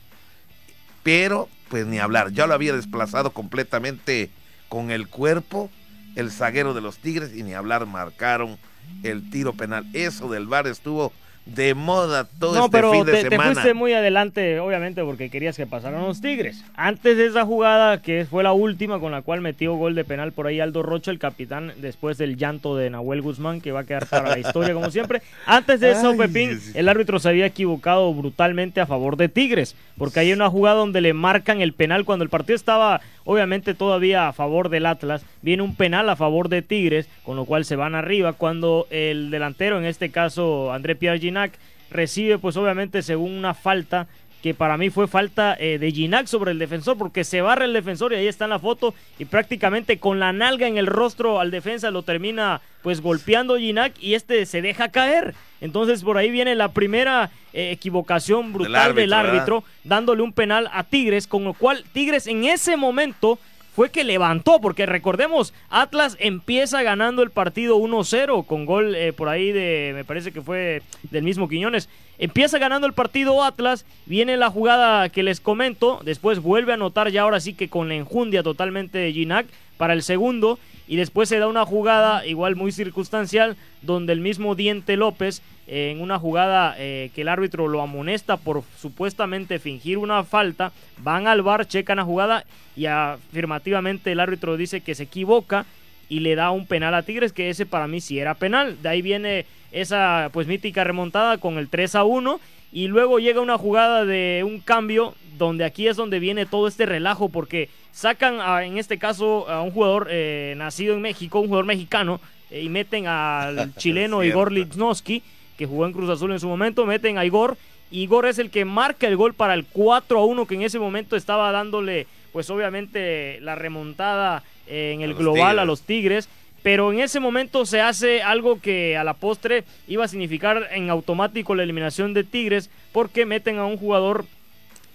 [1.02, 4.30] Pero, pues ni hablar, ya lo había desplazado completamente
[4.68, 5.70] con el cuerpo
[6.16, 8.58] el zaguero de los Tigres y ni hablar, marcaron
[9.02, 9.86] el tiro penal.
[9.92, 11.12] Eso del VAR estuvo
[11.44, 13.52] de moda todo No, este pero fin de te, te semana.
[13.52, 16.64] fuiste muy adelante, obviamente, porque querías que pasaran los Tigres.
[16.76, 20.30] Antes de esa jugada, que fue la última con la cual metió gol de penal
[20.32, 23.84] por ahí Aldo Rocha, el capitán, después del llanto de Nahuel Guzmán, que va a
[23.84, 25.20] quedar para la historia como siempre.
[25.46, 29.74] Antes de eso, Ay, Pepín, el árbitro se había equivocado brutalmente a favor de Tigres,
[29.98, 34.28] porque hay una jugada donde le marcan el penal cuando el partido estaba, obviamente, todavía
[34.28, 35.24] a favor del Atlas.
[35.42, 38.32] Viene un penal a favor de Tigres, con lo cual se van arriba.
[38.32, 41.52] Cuando el delantero, en este caso André Pierre Ginac,
[41.90, 44.06] recibe, pues obviamente, según una falta
[44.42, 47.72] que para mí fue falta eh, de Ginac sobre el defensor, porque se barra el
[47.72, 51.38] defensor y ahí está en la foto, y prácticamente con la nalga en el rostro
[51.38, 55.34] al defensa lo termina pues golpeando Ginac y este se deja caer.
[55.62, 60.82] Entonces por ahí viene la primera eh, equivocación brutal del árbitro, dándole un penal a
[60.82, 63.38] Tigres, con lo cual Tigres en ese momento
[63.74, 69.28] fue que levantó, porque recordemos, Atlas empieza ganando el partido 1-0 con gol eh, por
[69.28, 71.88] ahí de, me parece que fue del mismo Quiñones.
[72.22, 77.10] Empieza ganando el partido Atlas, viene la jugada que les comento, después vuelve a anotar
[77.10, 80.60] ya ahora sí que con la enjundia totalmente de Ginac para el segundo.
[80.86, 86.00] Y después se da una jugada igual muy circunstancial donde el mismo Diente López en
[86.00, 91.42] una jugada eh, que el árbitro lo amonesta por supuestamente fingir una falta, van al
[91.42, 92.44] bar, checan la jugada
[92.76, 95.66] y afirmativamente el árbitro dice que se equivoca
[96.12, 98.76] y le da un penal a Tigres, que ese para mí sí era penal.
[98.82, 102.38] De ahí viene esa pues mítica remontada con el 3 a 1
[102.70, 106.84] y luego llega una jugada de un cambio donde aquí es donde viene todo este
[106.84, 111.64] relajo porque sacan en este caso a un jugador eh, nacido en México, un jugador
[111.64, 112.20] mexicano
[112.50, 115.22] eh, y meten al chileno Igor Lichnowsky
[115.56, 117.56] que jugó en Cruz Azul en su momento, meten a Igor.
[117.90, 120.78] Igor es el que marca el gol para el 4 a 1 que en ese
[120.78, 126.28] momento estaba dándole pues obviamente la remontada en el global a los Tigres
[126.62, 130.90] pero en ese momento se hace algo que a la postre iba a significar en
[130.90, 134.26] automático la eliminación de Tigres porque meten a un jugador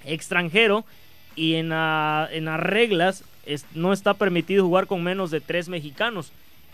[0.05, 0.85] extranjero
[1.35, 3.23] y en, en las reglas
[3.73, 6.31] no está permitido jugar con menos de tres mexicanos.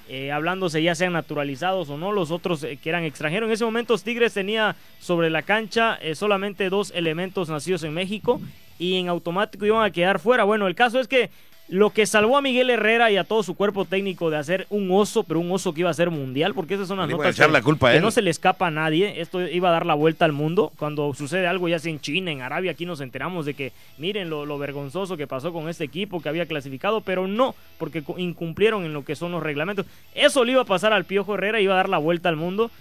[0.09, 3.47] Eh, hablándose ya sean naturalizados o no, los otros eh, que eran extranjeros.
[3.47, 8.41] En ese momento Tigres tenía sobre la cancha eh, solamente dos elementos nacidos en México
[8.77, 10.43] y en automático iban a quedar fuera.
[10.43, 11.29] Bueno, el caso es que
[11.69, 14.89] lo que salvó a Miguel Herrera y a todo su cuerpo técnico de hacer un
[14.91, 17.47] oso, pero un oso que iba a ser mundial, porque esas son las notas que,
[17.47, 19.21] la culpa no se le escapa a nadie.
[19.21, 20.71] Esto iba a dar la vuelta al mundo.
[20.77, 24.29] Cuando sucede algo, ya sea en China, en Arabia, aquí nos enteramos de que miren
[24.29, 28.83] lo, lo vergonzoso que pasó con este equipo que había clasificado, pero no, porque incumplieron
[28.83, 29.85] en lo que son los reglamentos.
[30.13, 32.71] Eso le iba a pasar al Piojo Herrera, iba a dar la vuelta al mundo.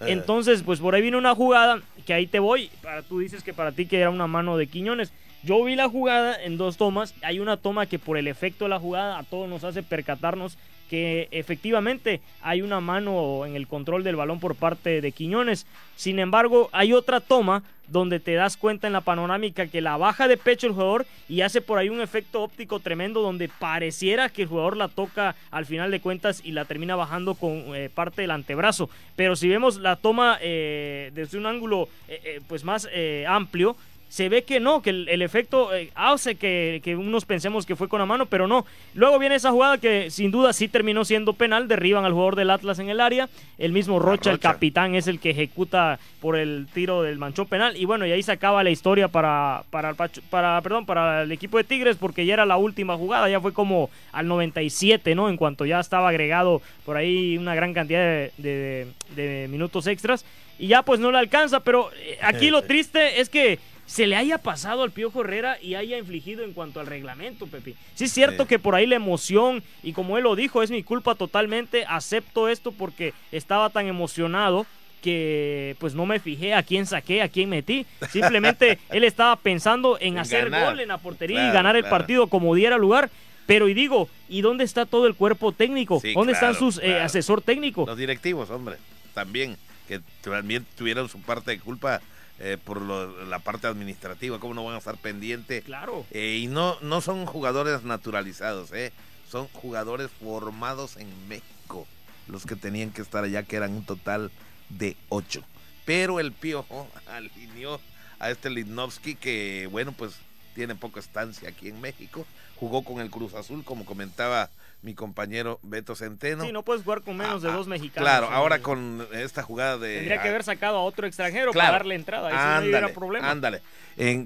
[0.00, 2.70] Entonces, pues por ahí vino una jugada que ahí te voy.
[2.82, 5.12] Para, tú dices que para ti que era una mano de Quiñones.
[5.44, 7.14] Yo vi la jugada en dos tomas.
[7.22, 10.56] Hay una toma que por el efecto de la jugada a todos nos hace percatarnos
[10.88, 15.66] que efectivamente hay una mano en el control del balón por parte de Quiñones.
[15.96, 20.28] Sin embargo, hay otra toma donde te das cuenta en la panorámica que la baja
[20.28, 24.42] de pecho el jugador y hace por ahí un efecto óptico tremendo donde pareciera que
[24.42, 28.22] el jugador la toca al final de cuentas y la termina bajando con eh, parte
[28.22, 28.88] del antebrazo.
[29.16, 32.88] Pero si vemos la toma eh, desde un ángulo eh, pues más
[33.28, 33.76] amplio,
[34.14, 37.98] se ve que no, que el, efecto eh, hace que, unos pensemos que fue con
[37.98, 38.64] la mano, pero no.
[38.94, 42.50] Luego viene esa jugada que sin duda sí terminó siendo penal, derriban al jugador del
[42.50, 46.68] Atlas en el área, el mismo Rocha, el capitán, es el que ejecuta por el
[46.72, 49.94] tiro del manchón penal, y bueno, y ahí se acaba la historia para, para,
[50.30, 53.52] para, perdón, para el equipo de Tigres, porque ya era la última jugada, ya fue
[53.52, 55.28] como al 97, ¿no?
[55.28, 60.24] En cuanto ya estaba agregado por ahí una gran cantidad de, de minutos extras,
[60.56, 64.16] y ya pues no le alcanza, pero eh, aquí lo triste es que se le
[64.16, 67.74] haya pasado al Piojo Herrera y haya infligido en cuanto al reglamento, Pepe.
[67.94, 70.82] Sí es cierto que por ahí la emoción, y como él lo dijo, es mi
[70.82, 74.66] culpa totalmente, acepto esto porque estaba tan emocionado
[75.02, 77.84] que pues no me fijé a quién saqué, a quién metí.
[78.10, 82.54] Simplemente él estaba pensando en, hacer gol en la portería y ganar el partido como
[82.54, 83.10] diera lugar.
[83.46, 86.00] Pero y digo, ¿y dónde está todo el cuerpo técnico?
[86.14, 87.84] ¿Dónde están sus eh, asesor técnico?
[87.86, 88.76] Los directivos, hombre,
[89.12, 92.00] también, que también tuvieron su parte de culpa
[92.40, 95.64] eh, por la parte administrativa, cómo no van a estar pendientes.
[95.64, 96.04] Claro.
[96.10, 98.92] Eh, y no, no son jugadores naturalizados, eh,
[99.30, 101.86] son jugadores formados en México,
[102.26, 104.32] los que tenían que estar allá, que eran un total
[104.68, 105.44] de ocho.
[105.84, 107.80] Pero el Piojo alineó
[108.18, 110.14] a este Lidnovsky, que bueno, pues
[110.54, 112.26] tiene poca estancia aquí en México.
[112.56, 114.50] Jugó con el Cruz Azul, como comentaba
[114.84, 116.44] mi compañero Beto Centeno.
[116.44, 118.06] Sí, no puedes jugar con menos de ah, dos mexicanos.
[118.06, 119.96] Claro, ahora con esta jugada de...
[119.96, 123.30] Tendría que haber sacado a otro extranjero para darle entrada, ahí ándale, no problema.
[123.30, 123.62] Ándale,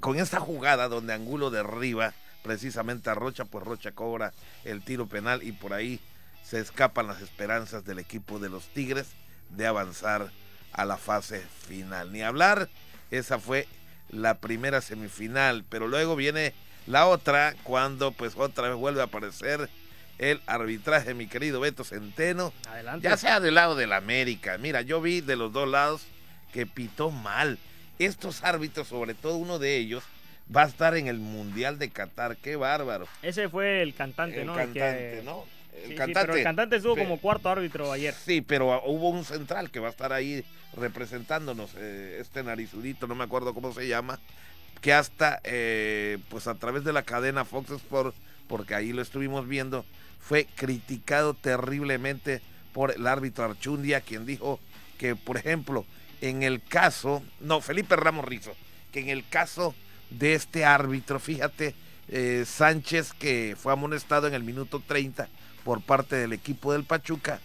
[0.00, 4.32] con esta jugada donde Angulo derriba precisamente a Rocha, pues Rocha cobra
[4.64, 6.00] el tiro penal y por ahí
[6.42, 9.06] se escapan las esperanzas del equipo de los Tigres
[9.50, 10.32] de avanzar
[10.72, 12.12] a la fase final.
[12.12, 12.68] Ni hablar,
[13.12, 13.68] esa fue
[14.10, 16.52] la primera semifinal, pero luego viene
[16.88, 19.70] la otra cuando pues otra vez vuelve a aparecer
[20.18, 22.52] el arbitraje, mi querido Beto Centeno.
[22.68, 23.08] Adelante.
[23.08, 24.58] Ya sea del lado del América.
[24.58, 26.02] Mira, yo vi de los dos lados
[26.52, 27.58] que pitó mal.
[27.98, 30.04] Estos árbitros, sobre todo uno de ellos,
[30.54, 32.36] va a estar en el Mundial de Qatar.
[32.36, 33.06] Qué bárbaro.
[33.22, 34.52] Ese fue el cantante, ¿no?
[34.52, 35.44] El cantante, ¿no?
[35.84, 36.20] El cantante.
[36.20, 38.14] pero el cantante estuvo como cuarto árbitro ayer.
[38.14, 40.44] Sí, pero hubo un central que va a estar ahí
[40.76, 44.18] representándonos, eh, este narizudito, no me acuerdo cómo se llama,
[44.80, 48.16] que hasta, eh, pues a través de la cadena Fox Sports,
[48.48, 49.84] porque ahí lo estuvimos viendo,
[50.18, 54.60] fue criticado terriblemente por el árbitro Archundia, quien dijo
[54.98, 55.86] que, por ejemplo,
[56.20, 58.54] en el caso, no, Felipe Ramos Rizo,
[58.92, 59.74] que en el caso
[60.10, 61.74] de este árbitro, fíjate,
[62.08, 65.28] eh, Sánchez, que fue amonestado en el minuto 30
[65.64, 67.40] por parte del equipo del Pachuca,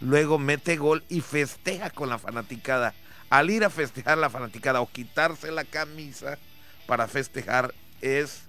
[0.00, 2.94] luego mete gol y festeja con la fanaticada.
[3.30, 6.38] Al ir a festejar la fanaticada o quitarse la camisa
[6.86, 8.42] para festejar es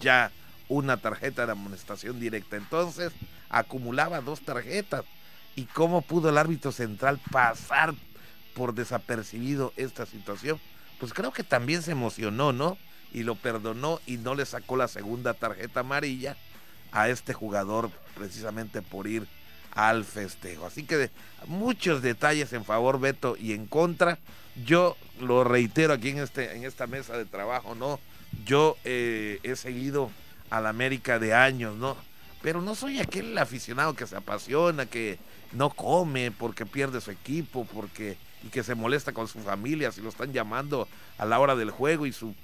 [0.00, 0.32] ya
[0.68, 2.56] una tarjeta de amonestación directa.
[2.56, 3.12] Entonces
[3.48, 5.04] acumulaba dos tarjetas.
[5.54, 7.94] ¿Y cómo pudo el árbitro central pasar
[8.54, 10.60] por desapercibido esta situación?
[11.00, 12.76] Pues creo que también se emocionó, ¿no?
[13.12, 16.36] Y lo perdonó y no le sacó la segunda tarjeta amarilla
[16.92, 19.26] a este jugador precisamente por ir
[19.72, 20.66] al festejo.
[20.66, 21.10] Así que
[21.46, 24.18] muchos detalles en favor Beto y en contra.
[24.64, 28.00] Yo lo reitero aquí en, este, en esta mesa de trabajo, ¿no?
[28.44, 30.10] Yo eh, he seguido
[30.50, 31.96] al América de años, ¿no?
[32.42, 35.18] Pero no soy aquel aficionado que se apasiona, que
[35.52, 38.16] no come porque pierde su equipo, porque
[38.46, 40.88] y que se molesta con su familia si lo están llamando
[41.18, 42.34] a la hora del juego y su,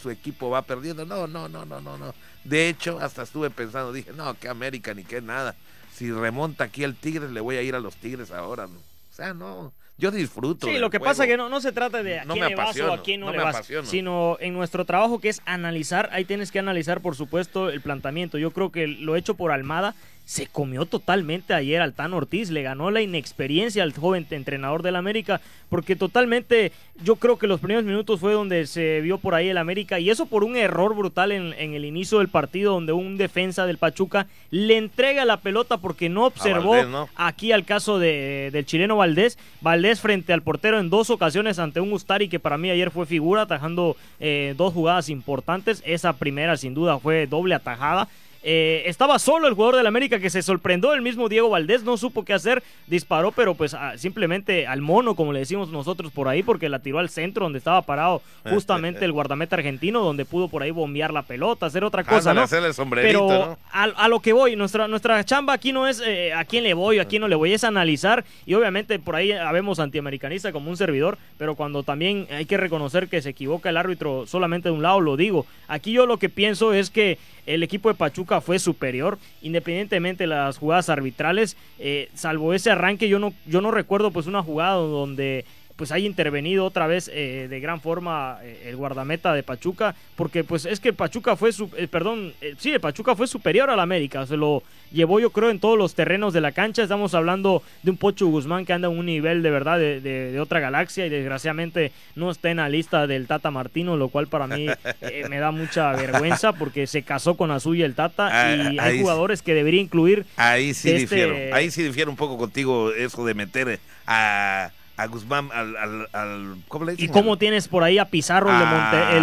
[0.00, 1.04] su equipo va perdiendo.
[1.04, 2.14] No, no, no, no, no, no.
[2.44, 5.54] De hecho, hasta estuve pensando, dije, no, que América ni que nada.
[5.94, 8.66] Si remonta aquí el Tigres, le voy a ir a los Tigres ahora.
[8.66, 8.78] ¿no?
[8.78, 9.72] O sea, no,
[10.02, 10.66] yo disfruto.
[10.66, 12.80] Sí, lo que pasa es que no, no se trata de a quién le vas
[12.80, 16.50] o a quién no, le vas, sino en nuestro trabajo que es analizar, ahí tienes
[16.50, 18.36] que analizar, por supuesto, el planteamiento.
[18.36, 19.94] Yo creo que lo hecho por Almada
[20.24, 24.96] se comió totalmente ayer al Tan Ortiz, le ganó la inexperiencia al joven entrenador del
[24.96, 29.48] América, porque totalmente yo creo que los primeros minutos fue donde se vio por ahí
[29.48, 33.16] el América, y eso por un error brutal en, el inicio del partido, donde un
[33.16, 36.76] defensa del Pachuca le entrega la pelota porque no observó
[37.16, 41.80] aquí al caso de, del chileno Valdés, Valdés frente al portero en dos ocasiones ante
[41.80, 46.56] un Ustari que para mí ayer fue figura, atajando eh, dos jugadas importantes, esa primera
[46.56, 48.08] sin duda fue doble atajada,
[48.42, 51.96] eh, estaba solo el jugador del América que se sorprendió, el mismo Diego Valdés no
[51.96, 56.28] supo qué hacer, disparó, pero pues ah, simplemente al mono, como le decimos nosotros por
[56.28, 60.48] ahí, porque la tiró al centro donde estaba parado justamente el guardameta argentino, donde pudo
[60.48, 62.34] por ahí bombear la pelota, hacer otra cosa.
[62.34, 62.46] ¿no?
[62.90, 66.74] pero a, lo que voy, nuestra, nuestra chamba aquí no es eh, a quién le
[66.74, 70.70] voy, a quién no le voy, es analizar y obviamente por ahí habemos antiamericanista como
[70.70, 74.74] un servidor, pero cuando también hay que reconocer que se equivoca el árbitro solamente de
[74.74, 75.46] un lado, lo digo.
[75.68, 80.28] Aquí yo lo que pienso es que el equipo de Pachuca fue superior, independientemente de
[80.28, 84.74] las jugadas arbitrales, eh, salvo ese arranque, yo no, yo no recuerdo pues una jugada
[84.74, 85.44] donde
[85.76, 90.44] pues haya intervenido otra vez eh, de gran forma eh, el guardameta de Pachuca, porque
[90.44, 94.26] pues es que Pachuca fue, su, eh, perdón, sí, el Pachuca fue superior al América,
[94.26, 94.62] se lo
[94.92, 98.26] llevó yo creo en todos los terrenos de la cancha, estamos hablando de un Pocho
[98.26, 102.50] Guzmán que anda en un nivel de verdad de, otra galaxia y desgraciadamente no está
[102.50, 104.66] en la lista del Tata Martino, lo cual para mí
[105.30, 109.40] me da mucha vergüenza porque se casó con Azuya el Tata ah, y hay jugadores
[109.42, 110.26] que debería incluir.
[110.36, 114.70] Ahí sí este difiero, ahí sí difiero un poco contigo eso de meter a
[115.02, 115.76] a Guzmán, al,
[116.12, 118.58] al, ¿cómo le ¿Y cómo tienes por ahí a Pizarro, el,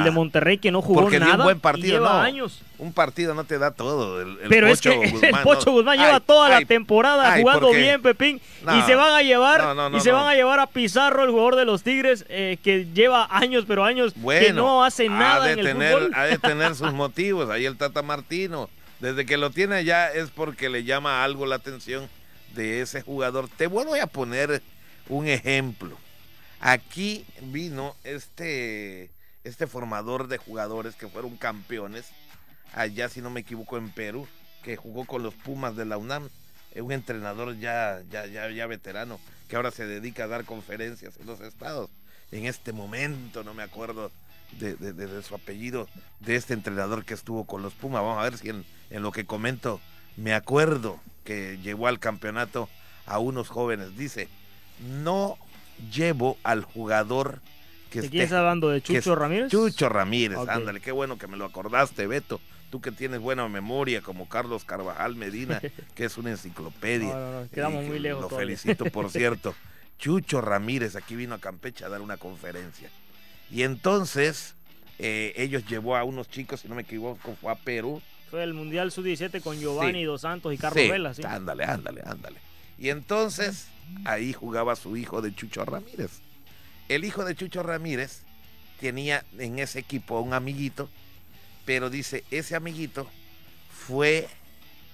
[0.03, 1.37] de ah, Monterrey, que no jugó nada?
[1.37, 2.61] un buen partido, lleva años.
[2.77, 4.21] Un partido no te da todo.
[4.21, 4.89] El, Pero es que
[5.21, 9.93] el Pocho Guzmán lleva toda la temporada jugando bien, Pepín, y se van a llevar
[9.93, 13.27] y se van a llevar a Pizarro, el jugador de los Tigres, eh, que lleva
[13.31, 16.11] años, pero años que no hace nada en el fútbol.
[16.13, 17.49] Ha de tener sus motivos.
[17.49, 18.69] Ahí el Tata Martino,
[18.99, 22.09] desde que lo tiene ya es porque le llama algo la atención
[22.53, 23.47] de ese jugador.
[23.47, 24.61] Te vuelvo a poner
[25.09, 25.97] un ejemplo.
[26.61, 29.09] Aquí vino este,
[29.43, 32.05] este formador de jugadores que fueron campeones,
[32.73, 34.27] allá si no me equivoco en Perú,
[34.63, 36.29] que jugó con los Pumas de la UNAM,
[36.75, 41.25] un entrenador ya, ya, ya, ya veterano, que ahora se dedica a dar conferencias en
[41.25, 41.89] los estados.
[42.31, 44.11] En este momento no me acuerdo
[44.59, 45.87] de, su apellido,
[46.19, 48.03] de este entrenador que estuvo con los Pumas.
[48.03, 49.81] Vamos a ver si en, en lo que comento
[50.15, 52.69] me acuerdo que llevó al campeonato
[53.05, 53.97] a unos jóvenes.
[53.97, 54.27] Dice,
[54.79, 55.37] no
[55.91, 57.41] llevo al jugador
[57.89, 58.69] que ¿De quién está hablando?
[58.69, 59.49] ¿De Chucho Ramírez?
[59.49, 62.39] Chucho Ramírez, ándale, qué bueno que me lo acordaste, Beto.
[62.69, 65.59] Tú que tienes buena memoria, como Carlos Carvajal Medina,
[65.95, 67.13] que es una enciclopedia.
[67.13, 68.21] No, no, quedamos muy lejos.
[68.21, 69.55] Lo felicito, por cierto.
[69.97, 72.89] Chucho Ramírez aquí vino a Campeche a dar una conferencia.
[73.49, 74.55] Y entonces,
[74.99, 78.01] eh, ellos llevó a unos chicos, si no me equivoco, fue a Perú.
[78.29, 81.23] Fue el Mundial Sub-17 con Giovanni Dos Santos y Carlos Vela, sí.
[81.25, 82.39] Ándale, ándale, ándale.
[82.79, 83.67] Y entonces
[84.05, 86.21] ahí jugaba su hijo de Chucho Ramírez.
[86.87, 88.23] El hijo de Chucho Ramírez
[88.79, 90.89] tenía en ese equipo un amiguito,
[91.65, 93.07] pero dice, ese amiguito
[93.69, 94.27] fue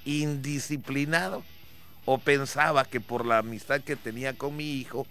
[0.03, 1.43] indisciplinado
[2.05, 5.05] o pensaba que por la amistad que tenía con mi hijo,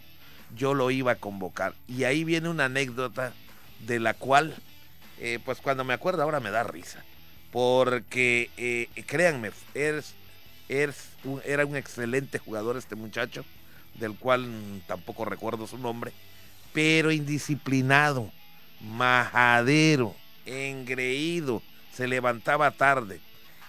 [0.56, 1.74] yo lo iba a convocar.
[1.88, 3.32] Y ahí viene una anécdota
[3.86, 4.54] de la cual,
[5.18, 7.04] eh, pues cuando me acuerdo ahora me da risa.
[7.50, 10.14] Porque, eh, créanme, es,
[10.68, 13.44] era un excelente jugador este muchacho
[13.98, 14.46] del cual
[14.86, 16.12] tampoco recuerdo su nombre,
[16.72, 18.30] pero indisciplinado,
[18.80, 20.14] majadero,
[20.46, 21.62] engreído,
[21.92, 23.20] se levantaba tarde.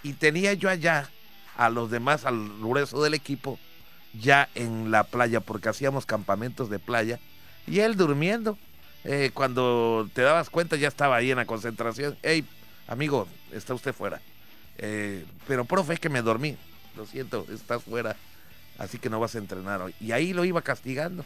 [0.04, 1.10] Y tenía yo allá
[1.58, 3.60] a los demás, al grueso del equipo,
[4.14, 7.20] ya en la playa, porque hacíamos campamentos de playa
[7.68, 8.58] Y él durmiendo.
[9.04, 12.18] Eh, cuando te dabas cuenta ya estaba ahí en la concentración.
[12.24, 12.44] Hey,
[12.88, 14.20] amigo, está usted fuera.
[14.78, 16.58] Eh, pero profe, es que me dormí.
[16.96, 18.16] Lo siento, estás fuera.
[18.78, 19.96] Así que no vas a entrenar hoy.
[20.00, 21.24] Y ahí lo iba castigando.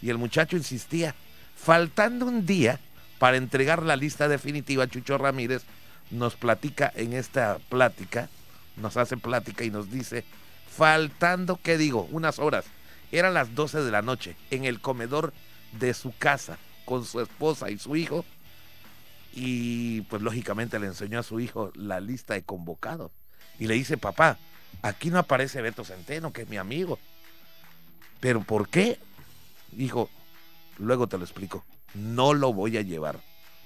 [0.00, 1.14] Y el muchacho insistía.
[1.56, 2.80] Faltando un día
[3.18, 5.62] para entregar la lista definitiva, Chucho Ramírez
[6.10, 8.28] nos platica en esta plática,
[8.76, 10.24] nos hace plática y nos dice,
[10.68, 12.08] faltando, ¿qué digo?
[12.10, 12.64] Unas horas.
[13.10, 15.32] Eran las 12 de la noche en el comedor
[15.78, 18.24] de su casa con su esposa y su hijo.
[19.34, 23.12] Y pues lógicamente le enseñó a su hijo la lista de convocados.
[23.58, 24.38] Y le dice, papá,
[24.82, 26.98] aquí no aparece Beto Centeno, que es mi amigo.
[28.20, 28.98] ¿Pero por qué?
[29.76, 30.10] Hijo,
[30.78, 31.64] luego te lo explico.
[31.94, 33.20] No lo voy a llevar.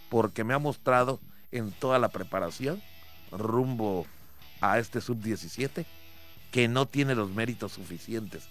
[0.09, 1.21] Porque me ha mostrado
[1.53, 2.81] en toda la preparación
[3.33, 4.07] rumbo
[4.61, 5.85] a este sub-17
[6.51, 8.45] que no tiene los méritos suficientes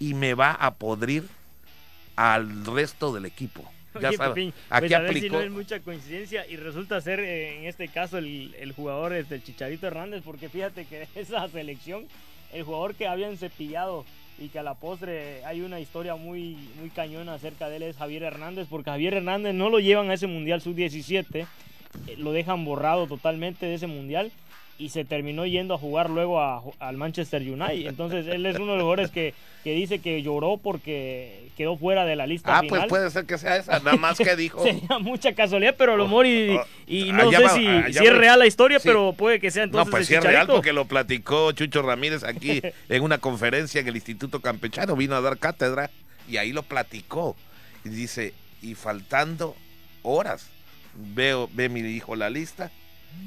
[0.00, 1.28] y me va a podrir
[2.16, 3.64] al resto del equipo.
[4.00, 5.36] Ya Oye, sabes, Pepín, aquí pues a ver si aplicó.
[5.36, 9.34] no es mucha coincidencia y resulta ser eh, en este caso el, el jugador este,
[9.36, 12.06] el Chicharito Hernández, porque fíjate que esa selección,
[12.52, 14.04] el jugador que habían cepillado
[14.38, 17.96] y que a la postre hay una historia muy, muy cañona acerca de él es
[17.96, 21.46] Javier Hernández, porque Javier Hernández no lo llevan a ese Mundial Sub-17, eh,
[22.16, 24.32] lo dejan borrado totalmente de ese Mundial
[24.78, 27.86] y se terminó yendo a jugar luego a- al Manchester United.
[27.88, 32.04] Entonces él es uno de los jugadores que, que dice que lloró porque quedó fuera
[32.04, 32.78] de la lista Ah, final.
[32.80, 34.62] pues puede ser que sea esa, nada más que dijo.
[34.64, 37.66] Sería mucha casualidad, pero a lo y, Oh, y oh, no allá sé va- si,
[37.66, 38.88] allá si es real la historia, Sí.
[38.88, 42.24] pero puede que sea entonces no, pues sí es real porque lo platicó Chucho Ramírez
[42.24, 45.90] aquí en una conferencia en el Instituto Campechano, vino a dar cátedra
[46.28, 47.36] y ahí lo platicó.
[47.84, 49.54] Y dice, y faltando
[50.02, 50.48] horas,
[51.14, 52.70] veo, ve mi hijo la lista,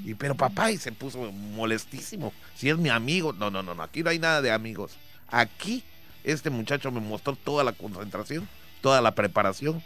[0.04, 2.34] y pero papá, y se puso molestísimo.
[2.56, 4.98] Si es mi amigo, no, no, no, no, aquí no hay nada de amigos.
[5.30, 5.84] Aquí
[6.24, 8.48] este muchacho me mostró toda la concentración,
[8.82, 9.82] toda la preparación,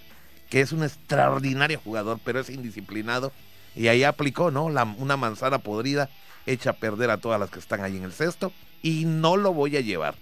[0.50, 3.32] que es un extraordinario jugador, pero es indisciplinado.
[3.76, 4.66] Y ahí aplicó, ¿no?
[4.66, 6.10] Una manzana podrida
[6.46, 9.54] echa a perder a todas las que están ahí en el cesto y no lo
[9.54, 10.16] voy a llevar.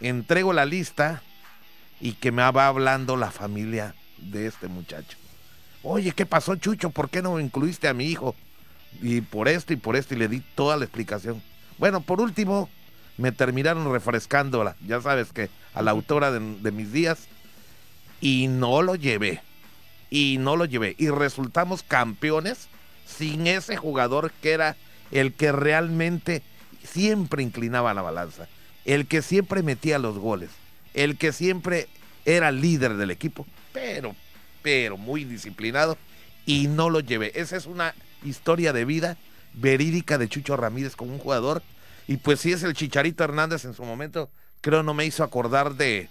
[0.00, 1.22] Entrego la lista
[2.00, 5.18] y que me va hablando la familia de este muchacho.
[5.82, 6.90] Oye, ¿qué pasó, Chucho?
[6.90, 8.34] ¿Por qué no incluiste a mi hijo?
[9.02, 11.42] Y por esto y por esto y le di toda la explicación.
[11.78, 12.68] Bueno, por último,
[13.16, 17.28] me terminaron refrescándola, ya sabes que a la autora de, de mis días,
[18.20, 19.42] y no lo llevé.
[20.10, 20.94] Y no lo llevé.
[20.98, 22.68] Y resultamos campeones
[23.06, 24.76] sin ese jugador que era
[25.10, 26.42] el que realmente
[26.82, 28.48] siempre inclinaba la balanza,
[28.84, 30.50] el que siempre metía los goles,
[30.94, 31.88] el que siempre
[32.24, 34.14] era líder del equipo, pero,
[34.62, 35.98] pero muy disciplinado
[36.46, 37.32] y no lo llevé.
[37.34, 39.16] Esa es una historia de vida
[39.54, 41.62] verídica de Chucho Ramírez como un jugador.
[42.06, 44.28] Y pues sí es el Chicharito Hernández en su momento,
[44.60, 46.08] creo no me hizo acordar de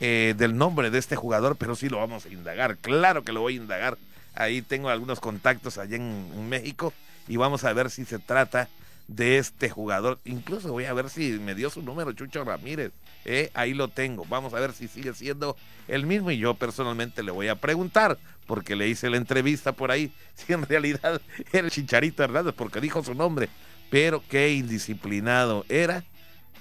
[0.00, 3.40] eh, del nombre de este jugador, pero sí lo vamos a indagar, claro que lo
[3.40, 3.96] voy a indagar.
[4.34, 6.92] Ahí tengo algunos contactos allá en México
[7.28, 8.68] y vamos a ver si se trata
[9.08, 10.18] de este jugador.
[10.24, 12.92] Incluso voy a ver si me dio su número Chucho Ramírez.
[13.24, 13.50] ¿eh?
[13.54, 14.24] Ahí lo tengo.
[14.28, 15.56] Vamos a ver si sigue siendo
[15.88, 19.90] el mismo y yo personalmente le voy a preguntar porque le hice la entrevista por
[19.90, 21.20] ahí si en realidad
[21.52, 23.48] era el Chicharito Hernández porque dijo su nombre.
[23.90, 26.04] Pero qué indisciplinado era.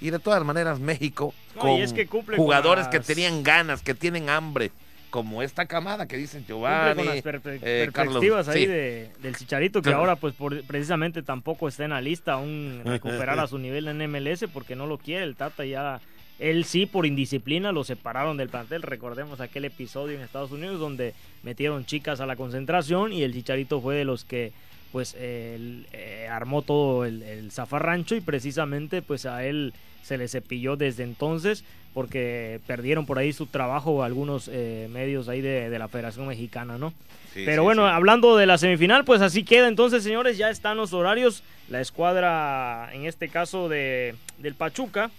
[0.01, 3.41] Y de todas maneras México No, con y es que cumple con jugadores que tenían
[3.41, 4.71] ganas, que tienen hambre,
[5.13, 8.65] como esta camada que dicen Giovanni, con las perpe- eh, Carlos, perspectivas ahí sí.
[8.65, 9.99] de- del Chicharito, que Claro.
[9.99, 14.01] ahora pues por- precisamente tampoco está en la lista aún recuperar a su nivel en
[14.09, 16.01] MLS porque no lo quiere, el Tata ya,
[16.39, 21.13] él sí por indisciplina lo separaron del plantel, recordemos aquel episodio en Estados Unidos donde
[21.43, 24.51] metieron chicas a la concentración y el Chicharito fue de los que
[24.91, 30.27] pues él, eh, armó todo el, el zafarrancho y precisamente pues a él se le
[30.27, 35.79] cepilló desde entonces porque perdieron por ahí su trabajo algunos eh, medios ahí de, de
[35.79, 36.93] la Federación Mexicana, ¿no?
[37.33, 37.93] Sí, Pero sí, bueno, sí.
[37.93, 41.43] hablando de la semifinal, pues así queda entonces, señores, ya están los horarios.
[41.69, 45.09] La escuadra, en este caso de, del Pachuca,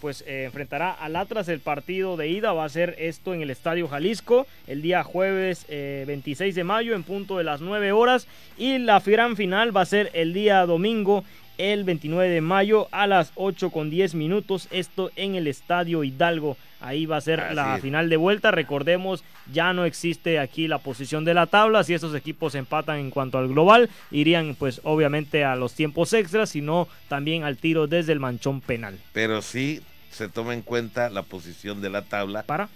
[0.00, 2.52] pues eh, enfrentará al Atlas el partido de ida.
[2.52, 6.94] Va a ser esto en el Estadio Jalisco el día jueves eh, 26 de mayo
[6.94, 8.26] en punto de las 9 horas.
[8.56, 11.22] Y la gran final va a ser el día domingo
[11.60, 14.66] el 29 de mayo a las 8 con 10 minutos.
[14.70, 16.56] Esto en el Estadio Hidalgo.
[16.80, 17.82] Ahí va a ser Así la es.
[17.82, 18.50] final de vuelta.
[18.50, 21.84] Recordemos, ya no existe aquí la posición de la tabla.
[21.84, 26.48] Si estos equipos empatan en cuanto al global, irían pues obviamente a los tiempos extras,
[26.50, 28.98] sino también al tiro desde el manchón penal.
[29.12, 29.80] Pero sí
[30.10, 32.68] se toma en cuenta la posición de la tabla Para.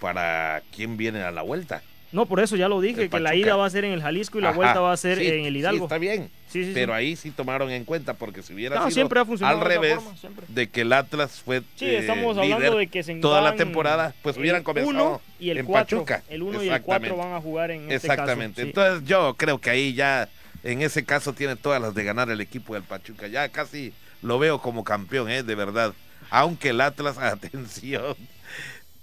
[0.00, 1.82] para quién viene a la vuelta.
[2.14, 4.38] No, por eso ya lo dije, que la ida va a ser en el Jalisco
[4.38, 5.78] y la vuelta va a ser en el Hidalgo.
[5.78, 6.30] Sí, está bien.
[6.48, 9.98] Sí, pero ahí sí tomaron en cuenta, porque si hubiera sido siempre ha al revés
[10.46, 14.36] de que el Atlas fue sí, estamos hablando de que se toda la temporada, pues
[14.36, 16.22] hubieran comenzado y el en Pachuca.
[16.28, 18.62] El 1 y el 4 van a jugar en este Exactamente.
[18.62, 20.28] Entonces yo creo que ahí ya,
[20.62, 23.26] en ese caso, tiene todas las de ganar el equipo del Pachuca.
[23.26, 23.92] Ya casi
[24.22, 25.42] lo veo como campeón, ¿eh?
[25.42, 25.92] de verdad.
[26.30, 28.14] Aunque el Atlas, atención,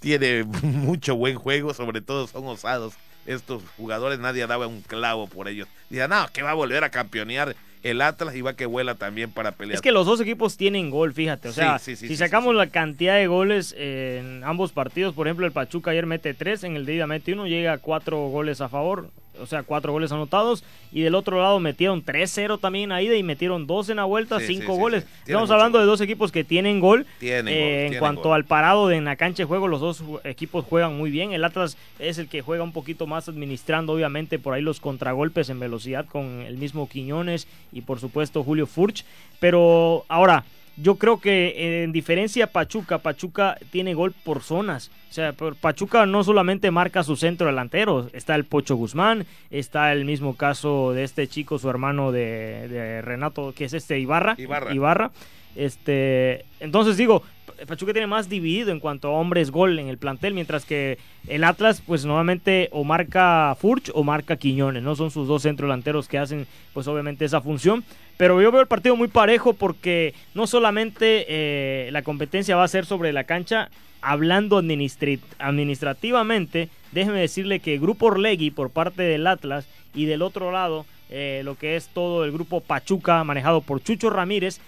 [0.01, 2.93] tiene mucho buen juego, sobre todo son osados
[3.25, 5.67] estos jugadores, nadie daba un clavo por ellos.
[5.89, 9.31] Dice, no, que va a volver a campeonear el Atlas y va que vuela también
[9.31, 9.75] para pelear.
[9.75, 11.49] Es que los dos equipos tienen gol, fíjate.
[11.49, 15.91] O sea, si sacamos la cantidad de goles en ambos partidos, por ejemplo, el Pachuca
[15.91, 19.09] ayer mete tres, en el de ida mete uno, llega a cuatro goles a favor
[19.41, 20.63] o sea, cuatro goles anotados.
[20.93, 24.39] Y del otro lado metieron 3-0 también a ida y metieron dos en la vuelta,
[24.39, 25.05] cinco goles.
[25.25, 27.05] Estamos hablando de dos equipos que tienen gol.
[27.21, 30.97] Eh, en cuanto al parado de en la cancha de juego, los dos equipos juegan
[30.97, 31.33] muy bien.
[31.33, 35.49] El Atlas es el que juega un poquito más administrando, obviamente, por ahí los contragolpes
[35.49, 39.05] en velocidad con el mismo Quiñones y por supuesto Julio Furch.
[39.39, 40.45] Pero ahora
[40.81, 44.91] yo creo que en diferencia Pachuca, Pachuca tiene gol por zonas.
[45.09, 50.05] O sea, Pachuca no solamente marca su centro delantero, está el Pocho Guzmán, está el
[50.05, 54.35] mismo caso de este chico, su hermano de, Renato, que es este Ibarra.
[54.37, 54.73] Ibarra.
[54.73, 55.11] Ibarra.
[55.55, 57.23] Este, entonces digo,
[57.67, 60.97] Pachuca tiene más dividido en cuanto a hombres gol en el plantel, mientras que
[61.27, 64.95] el Atlas, pues nuevamente o marca Furch o marca Quiñones, ¿no?
[64.95, 67.83] Son sus dos centrodelanteros que hacen, pues obviamente esa función.
[68.17, 72.67] Pero yo veo el partido muy parejo porque no solamente eh, la competencia va a
[72.67, 73.69] ser sobre la cancha,
[74.01, 80.85] hablando administrativamente, déjeme decirle que Grupo Orlegui por parte del Atlas y del otro lado,
[81.09, 84.59] eh, lo que es todo el grupo Pachuca manejado por Chucho Ramírez,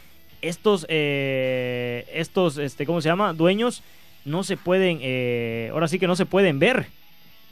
[0.44, 3.34] estos, eh, estos, este, ¿cómo se llama?
[3.34, 3.82] Dueños
[4.26, 6.88] no se pueden, eh, ahora sí que no se pueden ver.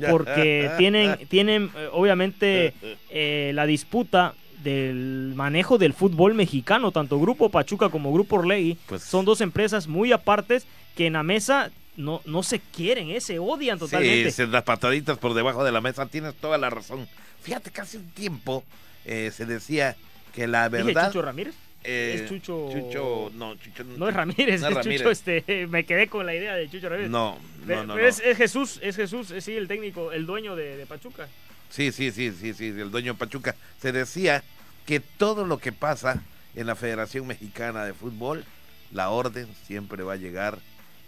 [0.09, 2.73] Porque tienen, tienen eh, obviamente
[3.53, 4.33] la disputa
[4.63, 9.87] del manejo del fútbol mexicano, tanto Grupo Pachuca como Grupo Orlegui, pues, son dos empresas
[9.87, 14.31] muy apartes que en la mesa no, no se quieren, se odian totalmente.
[14.31, 17.07] Sí, las pataditas por debajo de la mesa, tienes toda la razón.
[17.41, 18.63] Fíjate que hace un tiempo
[19.05, 19.95] se decía
[20.33, 21.07] que la verdad...
[21.07, 21.55] Chucho Ramírez?
[21.83, 22.69] Es eh, Chucho.
[22.71, 26.69] Chucho, no, Chucho no, es Ramírez, es, Chucho, este, me quedé con la idea de
[26.69, 27.09] Chucho Ramírez.
[27.09, 27.97] No, no, no.
[27.97, 31.27] Es, es, Jesús, es Jesús, es, sí, el técnico, el dueño de, Pachuca.
[31.69, 33.55] Sí, sí, sí, sí, sí, el dueño de Pachuca.
[33.81, 34.43] Se decía
[34.85, 36.21] que todo lo que pasa
[36.55, 38.45] en la Federación Mexicana de Fútbol,
[38.91, 40.59] la orden siempre va a llegar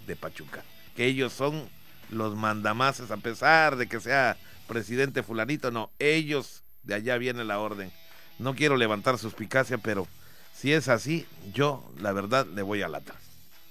[0.07, 0.63] de Pachuca.
[0.95, 1.67] Que ellos son
[2.09, 7.59] los mandamases, a pesar de que sea presidente fulanito, no, ellos de allá viene la
[7.59, 7.91] orden.
[8.39, 10.07] No quiero levantar suspicacia, pero
[10.53, 13.17] si es así, yo la verdad le voy al Atlas.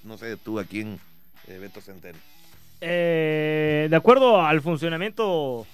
[0.04, 1.00] No sé tú aquí en
[1.48, 2.18] eh, Beto Centeno.
[2.80, 5.66] Eh, de acuerdo al funcionamiento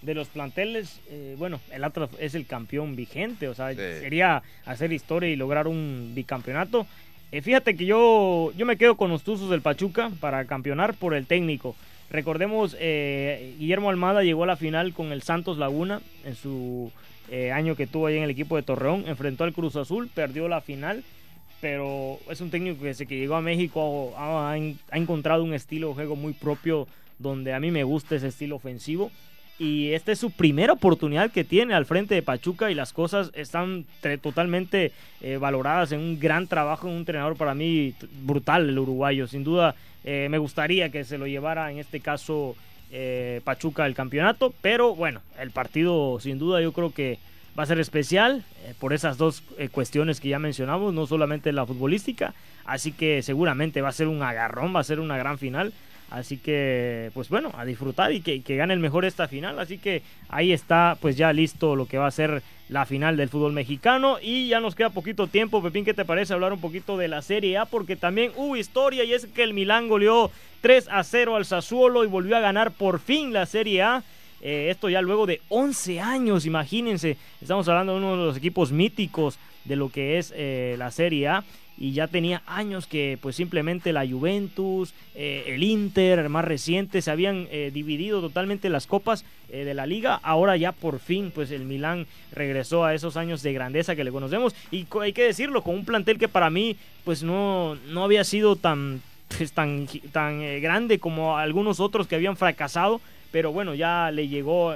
[0.00, 4.92] de los planteles, eh, bueno, el Atlas es el campeón vigente, o sea, sería hacer
[4.92, 6.86] historia y lograr un bicampeonato.
[7.30, 11.26] fíjate que yo, yo me quedo con los Tuzos del Pachuca para campeonar por el
[11.26, 11.76] técnico.
[12.10, 16.92] Recordemos, Guillermo Almada llegó a la final con el Santos Laguna en su
[17.34, 20.48] eh, año que tuvo ahí en el equipo de Torreón, enfrentó al Cruz Azul, perdió
[20.48, 21.02] la final,
[21.62, 24.54] pero es un técnico que desde que llegó a México ha,
[24.92, 26.86] encontrado un estilo de juego muy propio
[27.18, 29.10] donde a mí me gusta ese estilo ofensivo.
[29.58, 33.30] Y esta es su primera oportunidad que tiene al frente de Pachuca y las cosas
[33.32, 33.86] están
[34.20, 39.26] totalmente eh, valoradas en un gran trabajo de un entrenador para mí brutal, el uruguayo.
[39.26, 39.74] Sin duda
[40.04, 42.56] eh, me gustaría que se lo llevara en este caso
[42.92, 47.18] eh, Pachuca el campeonato, pero bueno, el partido sin duda yo creo que
[47.58, 51.52] va a ser especial eh, por esas dos eh, cuestiones que ya mencionamos, no solamente
[51.52, 52.34] la futbolística,
[52.66, 55.72] así que seguramente va a ser un agarrón, va a ser una gran final.
[56.12, 59.58] Así que, pues bueno, a disfrutar y que, gane el mejor esta final.
[59.58, 63.30] Así que ahí está, pues ya listo lo que va a ser la final del
[63.30, 64.18] fútbol mexicano.
[64.20, 65.62] Y ya nos queda poquito tiempo.
[65.62, 67.64] Pepín, ¿qué te parece hablar un poquito de la Serie A?
[67.64, 72.04] Porque también hubo historia y es que el Milán goleó 3 a 0 al Sassuolo
[72.04, 74.04] y volvió a ganar por fin la Serie A.
[74.42, 77.16] Eh, esto ya luego de 11 años, imagínense.
[77.40, 81.28] Estamos hablando de uno de los equipos míticos de lo que es eh, la Serie
[81.28, 81.44] A
[81.76, 87.10] y ya tenía años que pues simplemente la Juventus, eh, el Inter, más reciente, se
[87.10, 90.20] habían eh, dividido totalmente las copas eh, de la liga.
[90.22, 94.12] Ahora ya por fin pues el Milán regresó a esos años de grandeza que le
[94.12, 98.24] conocemos y hay que decirlo, con un plantel que para mí pues no, no había
[98.24, 99.02] sido tan,
[99.36, 103.00] pues, tan, tan grande como algunos otros que habían fracasado
[103.32, 104.74] pero bueno, ya le llegó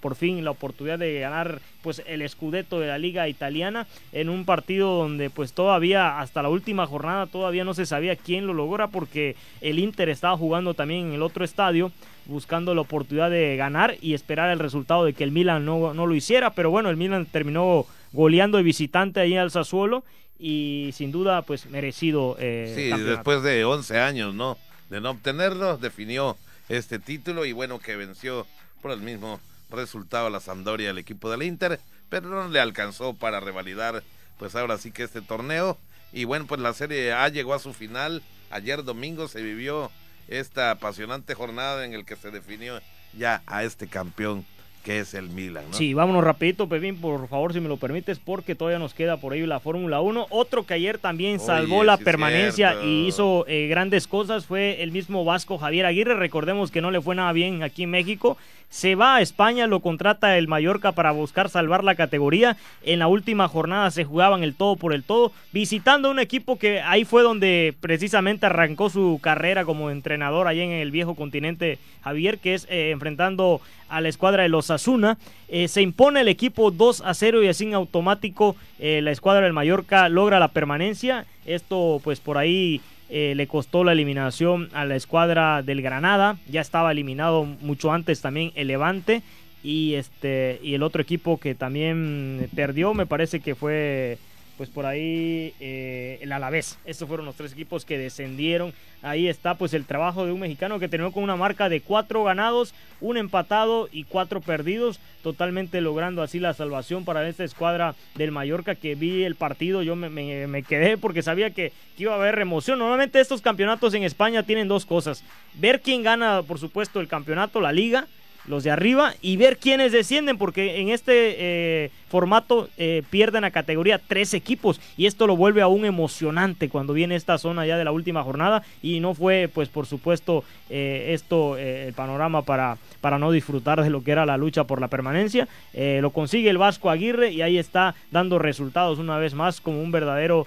[0.00, 4.44] por fin la oportunidad de ganar pues el escudeto de la liga italiana en un
[4.44, 8.88] partido donde pues todavía hasta la última jornada todavía no se sabía quién lo logra
[8.88, 11.90] porque el Inter estaba jugando también en el otro estadio
[12.26, 16.06] buscando la oportunidad de ganar y esperar el resultado de que el Milan no, no
[16.06, 20.04] lo hiciera, pero bueno, el Milan terminó goleando de visitante ahí al Sassuolo
[20.38, 22.36] y sin duda pues merecido.
[22.38, 24.58] Eh, sí, después de 11 años, ¿no?
[24.90, 26.36] De no obtenerlo, definió
[26.68, 28.46] este título y bueno que venció
[28.82, 29.40] por el mismo
[29.70, 34.02] resultado la Sampdoria el equipo del Inter, pero no le alcanzó para revalidar
[34.38, 35.78] pues ahora sí que este torneo.
[36.12, 39.90] Y bueno pues la Serie A llegó a su final, ayer domingo se vivió
[40.28, 42.80] esta apasionante jornada en el que se definió
[43.14, 44.44] ya a este campeón
[44.82, 45.64] que es el Milan.
[45.70, 45.76] ¿no?
[45.76, 49.32] Sí, vámonos rapidito, Pepín, por favor, si me lo permites, porque todavía nos queda por
[49.32, 50.26] ahí la Fórmula 1.
[50.30, 55.24] Otro que ayer también salvó la permanencia y hizo eh, grandes cosas fue el mismo
[55.24, 56.14] Vasco Javier Aguirre.
[56.14, 58.36] Recordemos que no le fue nada bien aquí en México
[58.68, 62.56] se va a España, lo contrata el Mallorca para buscar salvar la categoría.
[62.82, 66.80] En la última jornada se jugaban el todo por el todo, visitando un equipo que
[66.80, 72.38] ahí fue donde precisamente arrancó su carrera como entrenador allá en el viejo continente Javier,
[72.38, 75.18] que es eh, enfrentando a la escuadra de los Asuna.
[75.48, 79.44] Eh, se impone el equipo 2 a 0 y así en automático eh, la escuadra
[79.44, 81.26] del Mallorca logra la permanencia.
[81.46, 86.38] Esto pues por ahí eh, le costó la eliminación a la escuadra del Granada.
[86.48, 89.22] Ya estaba eliminado mucho antes también el Levante.
[89.62, 94.18] Y, este, y el otro equipo que también perdió, me parece que fue
[94.58, 96.78] pues por ahí eh, el Alavés.
[96.84, 98.74] Estos fueron los tres equipos que descendieron.
[99.00, 102.24] Ahí está pues el trabajo de un mexicano que terminó con una marca de cuatro
[102.24, 108.32] ganados, un empatado y cuatro perdidos, totalmente logrando así la salvación para esta escuadra del
[108.32, 112.40] Mallorca que vi el partido, yo me, quedé porque sabía que, que, iba a haber
[112.40, 112.80] emoción.
[112.80, 115.22] Normalmente estos campeonatos en España tienen dos cosas,
[115.54, 118.08] ver quién gana por supuesto el campeonato, la liga,
[118.46, 123.50] los de arriba y ver quiénes descienden, porque en este eh, formato eh, pierden a
[123.50, 127.84] categoría tres equipos y esto lo vuelve aún emocionante cuando viene esta zona ya de
[127.84, 133.18] la última jornada y no fue, pues por supuesto, eh, esto el panorama para, para
[133.18, 135.48] no disfrutar de lo que era la lucha por la permanencia.
[135.74, 139.90] lo consigue el Vasco Aguirre y ahí está dando resultados una vez más como un
[139.90, 140.46] verdadero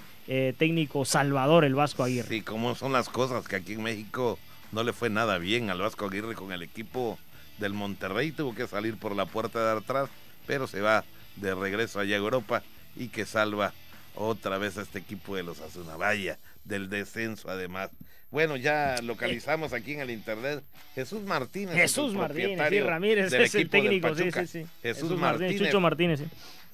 [0.58, 2.28] técnico salvador el Vasco Aguirre.
[2.28, 4.40] Sí, como son las cosas que aquí en México
[4.72, 7.20] no le fue nada bien al Vasco Aguirre con el equipo
[7.58, 10.10] del Monterrey, tuvo que salir por la puerta de atrás,
[10.48, 11.04] pero se va
[11.36, 12.64] de regreso allá a Europa
[12.96, 13.74] y que salva
[14.16, 17.90] otra vez a este equipo de los Azunavaya, del descenso además.
[18.32, 20.64] Bueno, ya localizamos aquí en el internet
[20.96, 21.76] Jesús Martínez.
[21.76, 24.66] Jesús Martínez, sí, Ramírez es el técnico, sí, sí, sí.
[24.82, 26.26] Jesús, Martínez, Chucho Martínez, sí.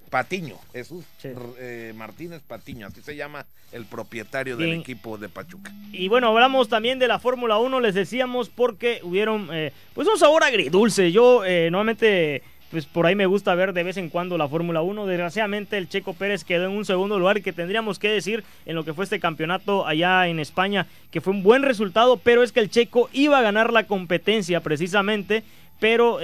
[0.10, 5.72] Patiño, Jesús eh, Martínez Patiño, así se llama el propietario del equipo de Pachuca.
[5.92, 10.18] Y bueno, hablamos también de la Fórmula 1, les decíamos, porque hubieron eh, pues un
[10.18, 11.12] sabor agridulce.
[11.12, 12.42] Yo eh, nuevamente,
[12.72, 15.06] pues por ahí me gusta ver de vez en cuando la Fórmula 1.
[15.06, 18.86] Desgraciadamente el Checo Pérez quedó en un segundo lugar que tendríamos que decir en lo
[18.86, 22.62] que fue este campeonato allá en España, que fue un buen resultado, pero es que
[22.62, 25.44] el Checo iba a ganar la competencia precisamente,
[25.82, 26.20] pero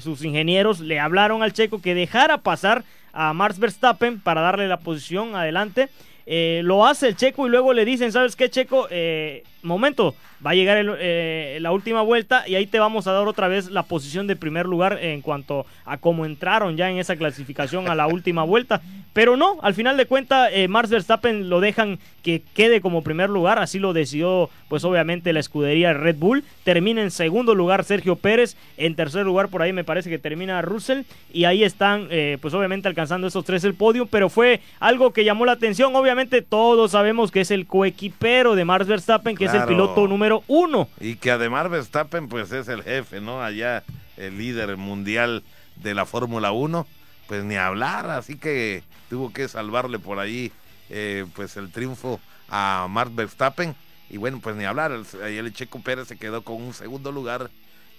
[0.00, 4.78] sus ingenieros le hablaron al Checo que dejara pasar a Max Verstappen para darle la
[4.78, 5.88] posición adelante.
[6.26, 8.86] Eh, lo hace el Checo y luego le dicen, ¿sabes qué, Checo?
[8.90, 10.14] Eh, momento,
[10.44, 13.70] va a llegar eh, la última vuelta y ahí te vamos a dar otra vez
[13.70, 17.94] la posición de primer lugar en cuanto a cómo entraron ya en esa clasificación a
[17.94, 18.80] la última vuelta.
[19.12, 23.28] Pero no, al final de cuentas, eh, Max Verstappen lo dejan que quede como primer
[23.28, 26.44] lugar, así lo decidió pues obviamente la escudería Red Bull.
[26.64, 30.62] Termina en segundo lugar Sergio Pérez, en tercer lugar por ahí me parece que termina
[30.62, 31.02] Russell
[31.32, 32.08] y ahí están
[32.40, 35.96] pues obviamente alcanzando esos tres el podio, pero fue algo que llamó la atención.
[35.96, 36.09] Obviamente
[36.48, 40.88] todos sabemos que es el coequipero de Max Verstappen, que es el piloto número uno.
[41.00, 43.42] Y que además Verstappen pues es el jefe, ¿no?
[43.42, 43.84] Allá
[44.16, 45.42] el líder mundial
[45.76, 46.86] de la Fórmula 1,
[47.26, 50.52] pues ni hablar, así que tuvo que salvarle por ahí
[50.88, 53.74] eh, pues el triunfo a Max Verstappen.
[54.08, 54.92] Y bueno, pues ni hablar,
[55.24, 57.50] ahí el Checo Pérez se quedó con un segundo lugar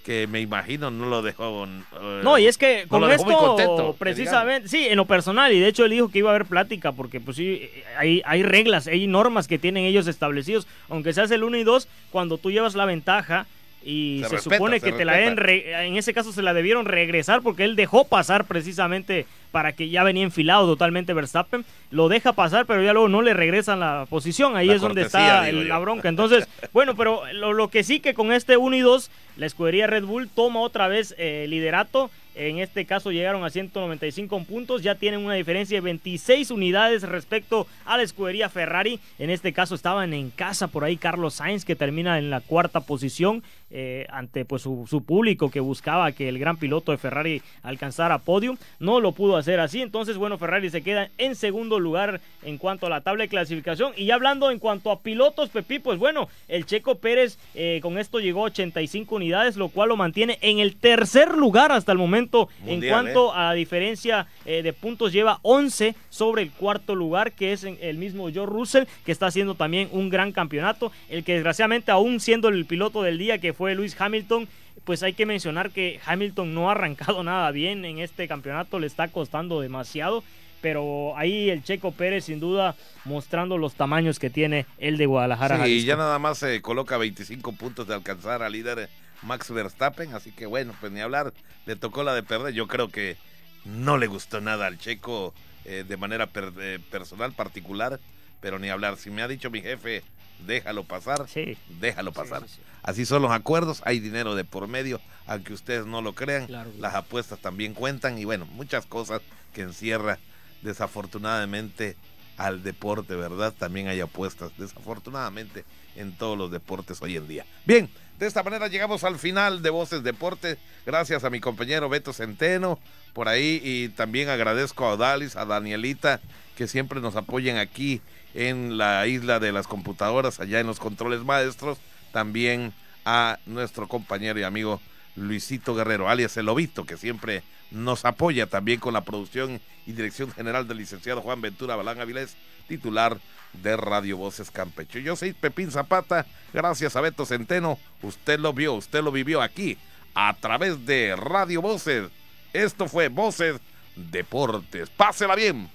[0.01, 1.65] que me imagino no lo dejó.
[1.65, 5.85] Eh, no, y es que con esto, precisamente, sí, en lo personal, y de hecho
[5.85, 9.47] él dijo que iba a haber plática, porque pues sí, hay, hay reglas, hay normas
[9.47, 13.45] que tienen ellos establecidos, aunque seas el 1 y 2, cuando tú llevas la ventaja
[13.83, 17.63] y se, supone que te la den, en ese caso se la debieron regresar porque
[17.63, 22.81] él dejó pasar precisamente para que ya venía enfilado totalmente Verstappen, lo deja pasar, pero
[22.81, 26.09] ya luego no le regresan la posición, ahí es donde está la bronca.
[26.09, 30.05] Entonces, bueno, pero lo, que sí que con este 1 y 2, la escudería Red
[30.05, 32.09] Bull toma otra vez eh, liderato.
[32.33, 37.67] En este caso llegaron a 195 puntos, ya tienen una diferencia de 26 unidades respecto
[37.83, 39.01] a la escudería Ferrari.
[39.19, 42.79] En este caso estaban en casa por ahí Carlos Sainz que termina en la cuarta
[42.79, 43.43] posición
[43.73, 48.57] eh, ante pues su, público que buscaba que el gran piloto de Ferrari alcanzara podium.
[48.79, 52.87] No lo pudo hacer así, entonces bueno, Ferrari se queda en segundo lugar en cuanto
[52.87, 53.93] a la tabla de clasificación.
[53.95, 57.97] Y ya hablando en cuanto a pilotos, Pepi, pues bueno, el Checo Pérez eh, con
[57.97, 61.97] esto llegó a 85 unidades, lo cual lo mantiene en el tercer lugar hasta el
[61.97, 63.33] momento en cuanto ¿eh?
[63.35, 65.13] a diferencia de puntos.
[65.13, 69.55] Lleva 11 sobre el cuarto lugar, que es el mismo Joe Russell, que está haciendo
[69.55, 70.91] también un gran campeonato.
[71.09, 74.47] El que desgraciadamente, aún siendo el piloto del día, que fue Luis Hamilton,
[74.83, 78.87] pues hay que mencionar que Hamilton no ha arrancado nada bien en este campeonato, le
[78.87, 80.23] está costando demasiado.
[80.61, 85.67] Pero ahí el Checo Pérez, sin duda, mostrando los tamaños que tiene el de Guadalajara.
[85.67, 88.87] y ya nada más se coloca 25 puntos de alcanzar al líder
[89.23, 90.13] Max Verstappen.
[90.13, 91.33] Así que bueno, pues ni hablar,
[91.65, 92.53] le tocó la de perder.
[92.53, 93.17] Yo creo que
[93.65, 95.33] no le gustó nada al Checo
[95.65, 97.99] eh, de manera eh, personal, particular.
[98.39, 98.97] Pero ni hablar.
[98.97, 100.03] Si me ha dicho mi jefe,
[100.45, 101.57] déjalo pasar, sí.
[101.79, 102.43] déjalo pasar.
[102.83, 106.47] Así son los acuerdos, hay dinero de por medio, aunque ustedes no lo crean,
[106.79, 109.21] las apuestas también cuentan y bueno, muchas cosas
[109.53, 110.19] que encierra
[110.61, 111.95] desafortunadamente
[112.37, 113.53] al deporte, ¿verdad?
[113.57, 115.63] También hay apuestas, desafortunadamente,
[115.95, 117.45] en todos los deportes hoy en día.
[117.65, 120.57] Bien, de esta manera llegamos al final de Voces Deporte.
[120.85, 122.79] Gracias a mi compañero Beto Centeno
[123.13, 126.21] por ahí y también agradezco a Odalis, a Danielita,
[126.55, 128.01] que siempre nos apoyan aquí
[128.33, 131.77] en la isla de las computadoras, allá en los controles maestros,
[132.11, 132.73] también
[133.05, 134.81] a nuestro compañero y amigo
[135.15, 140.31] Luisito Guerrero, alias El Lobito, que siempre nos apoya también con la producción y dirección
[140.31, 142.35] general del licenciado Juan Ventura Balán Avilés,
[142.67, 143.17] titular
[143.53, 144.99] de Radio Voces Campecho.
[144.99, 149.77] Yo soy Pepín Zapata, gracias a Beto Centeno, usted lo vio, usted lo vivió aquí,
[150.13, 152.09] a través de Radio Voces.
[152.53, 153.59] Esto fue Voces
[153.95, 154.89] Deportes.
[154.89, 155.69] Pásela bien.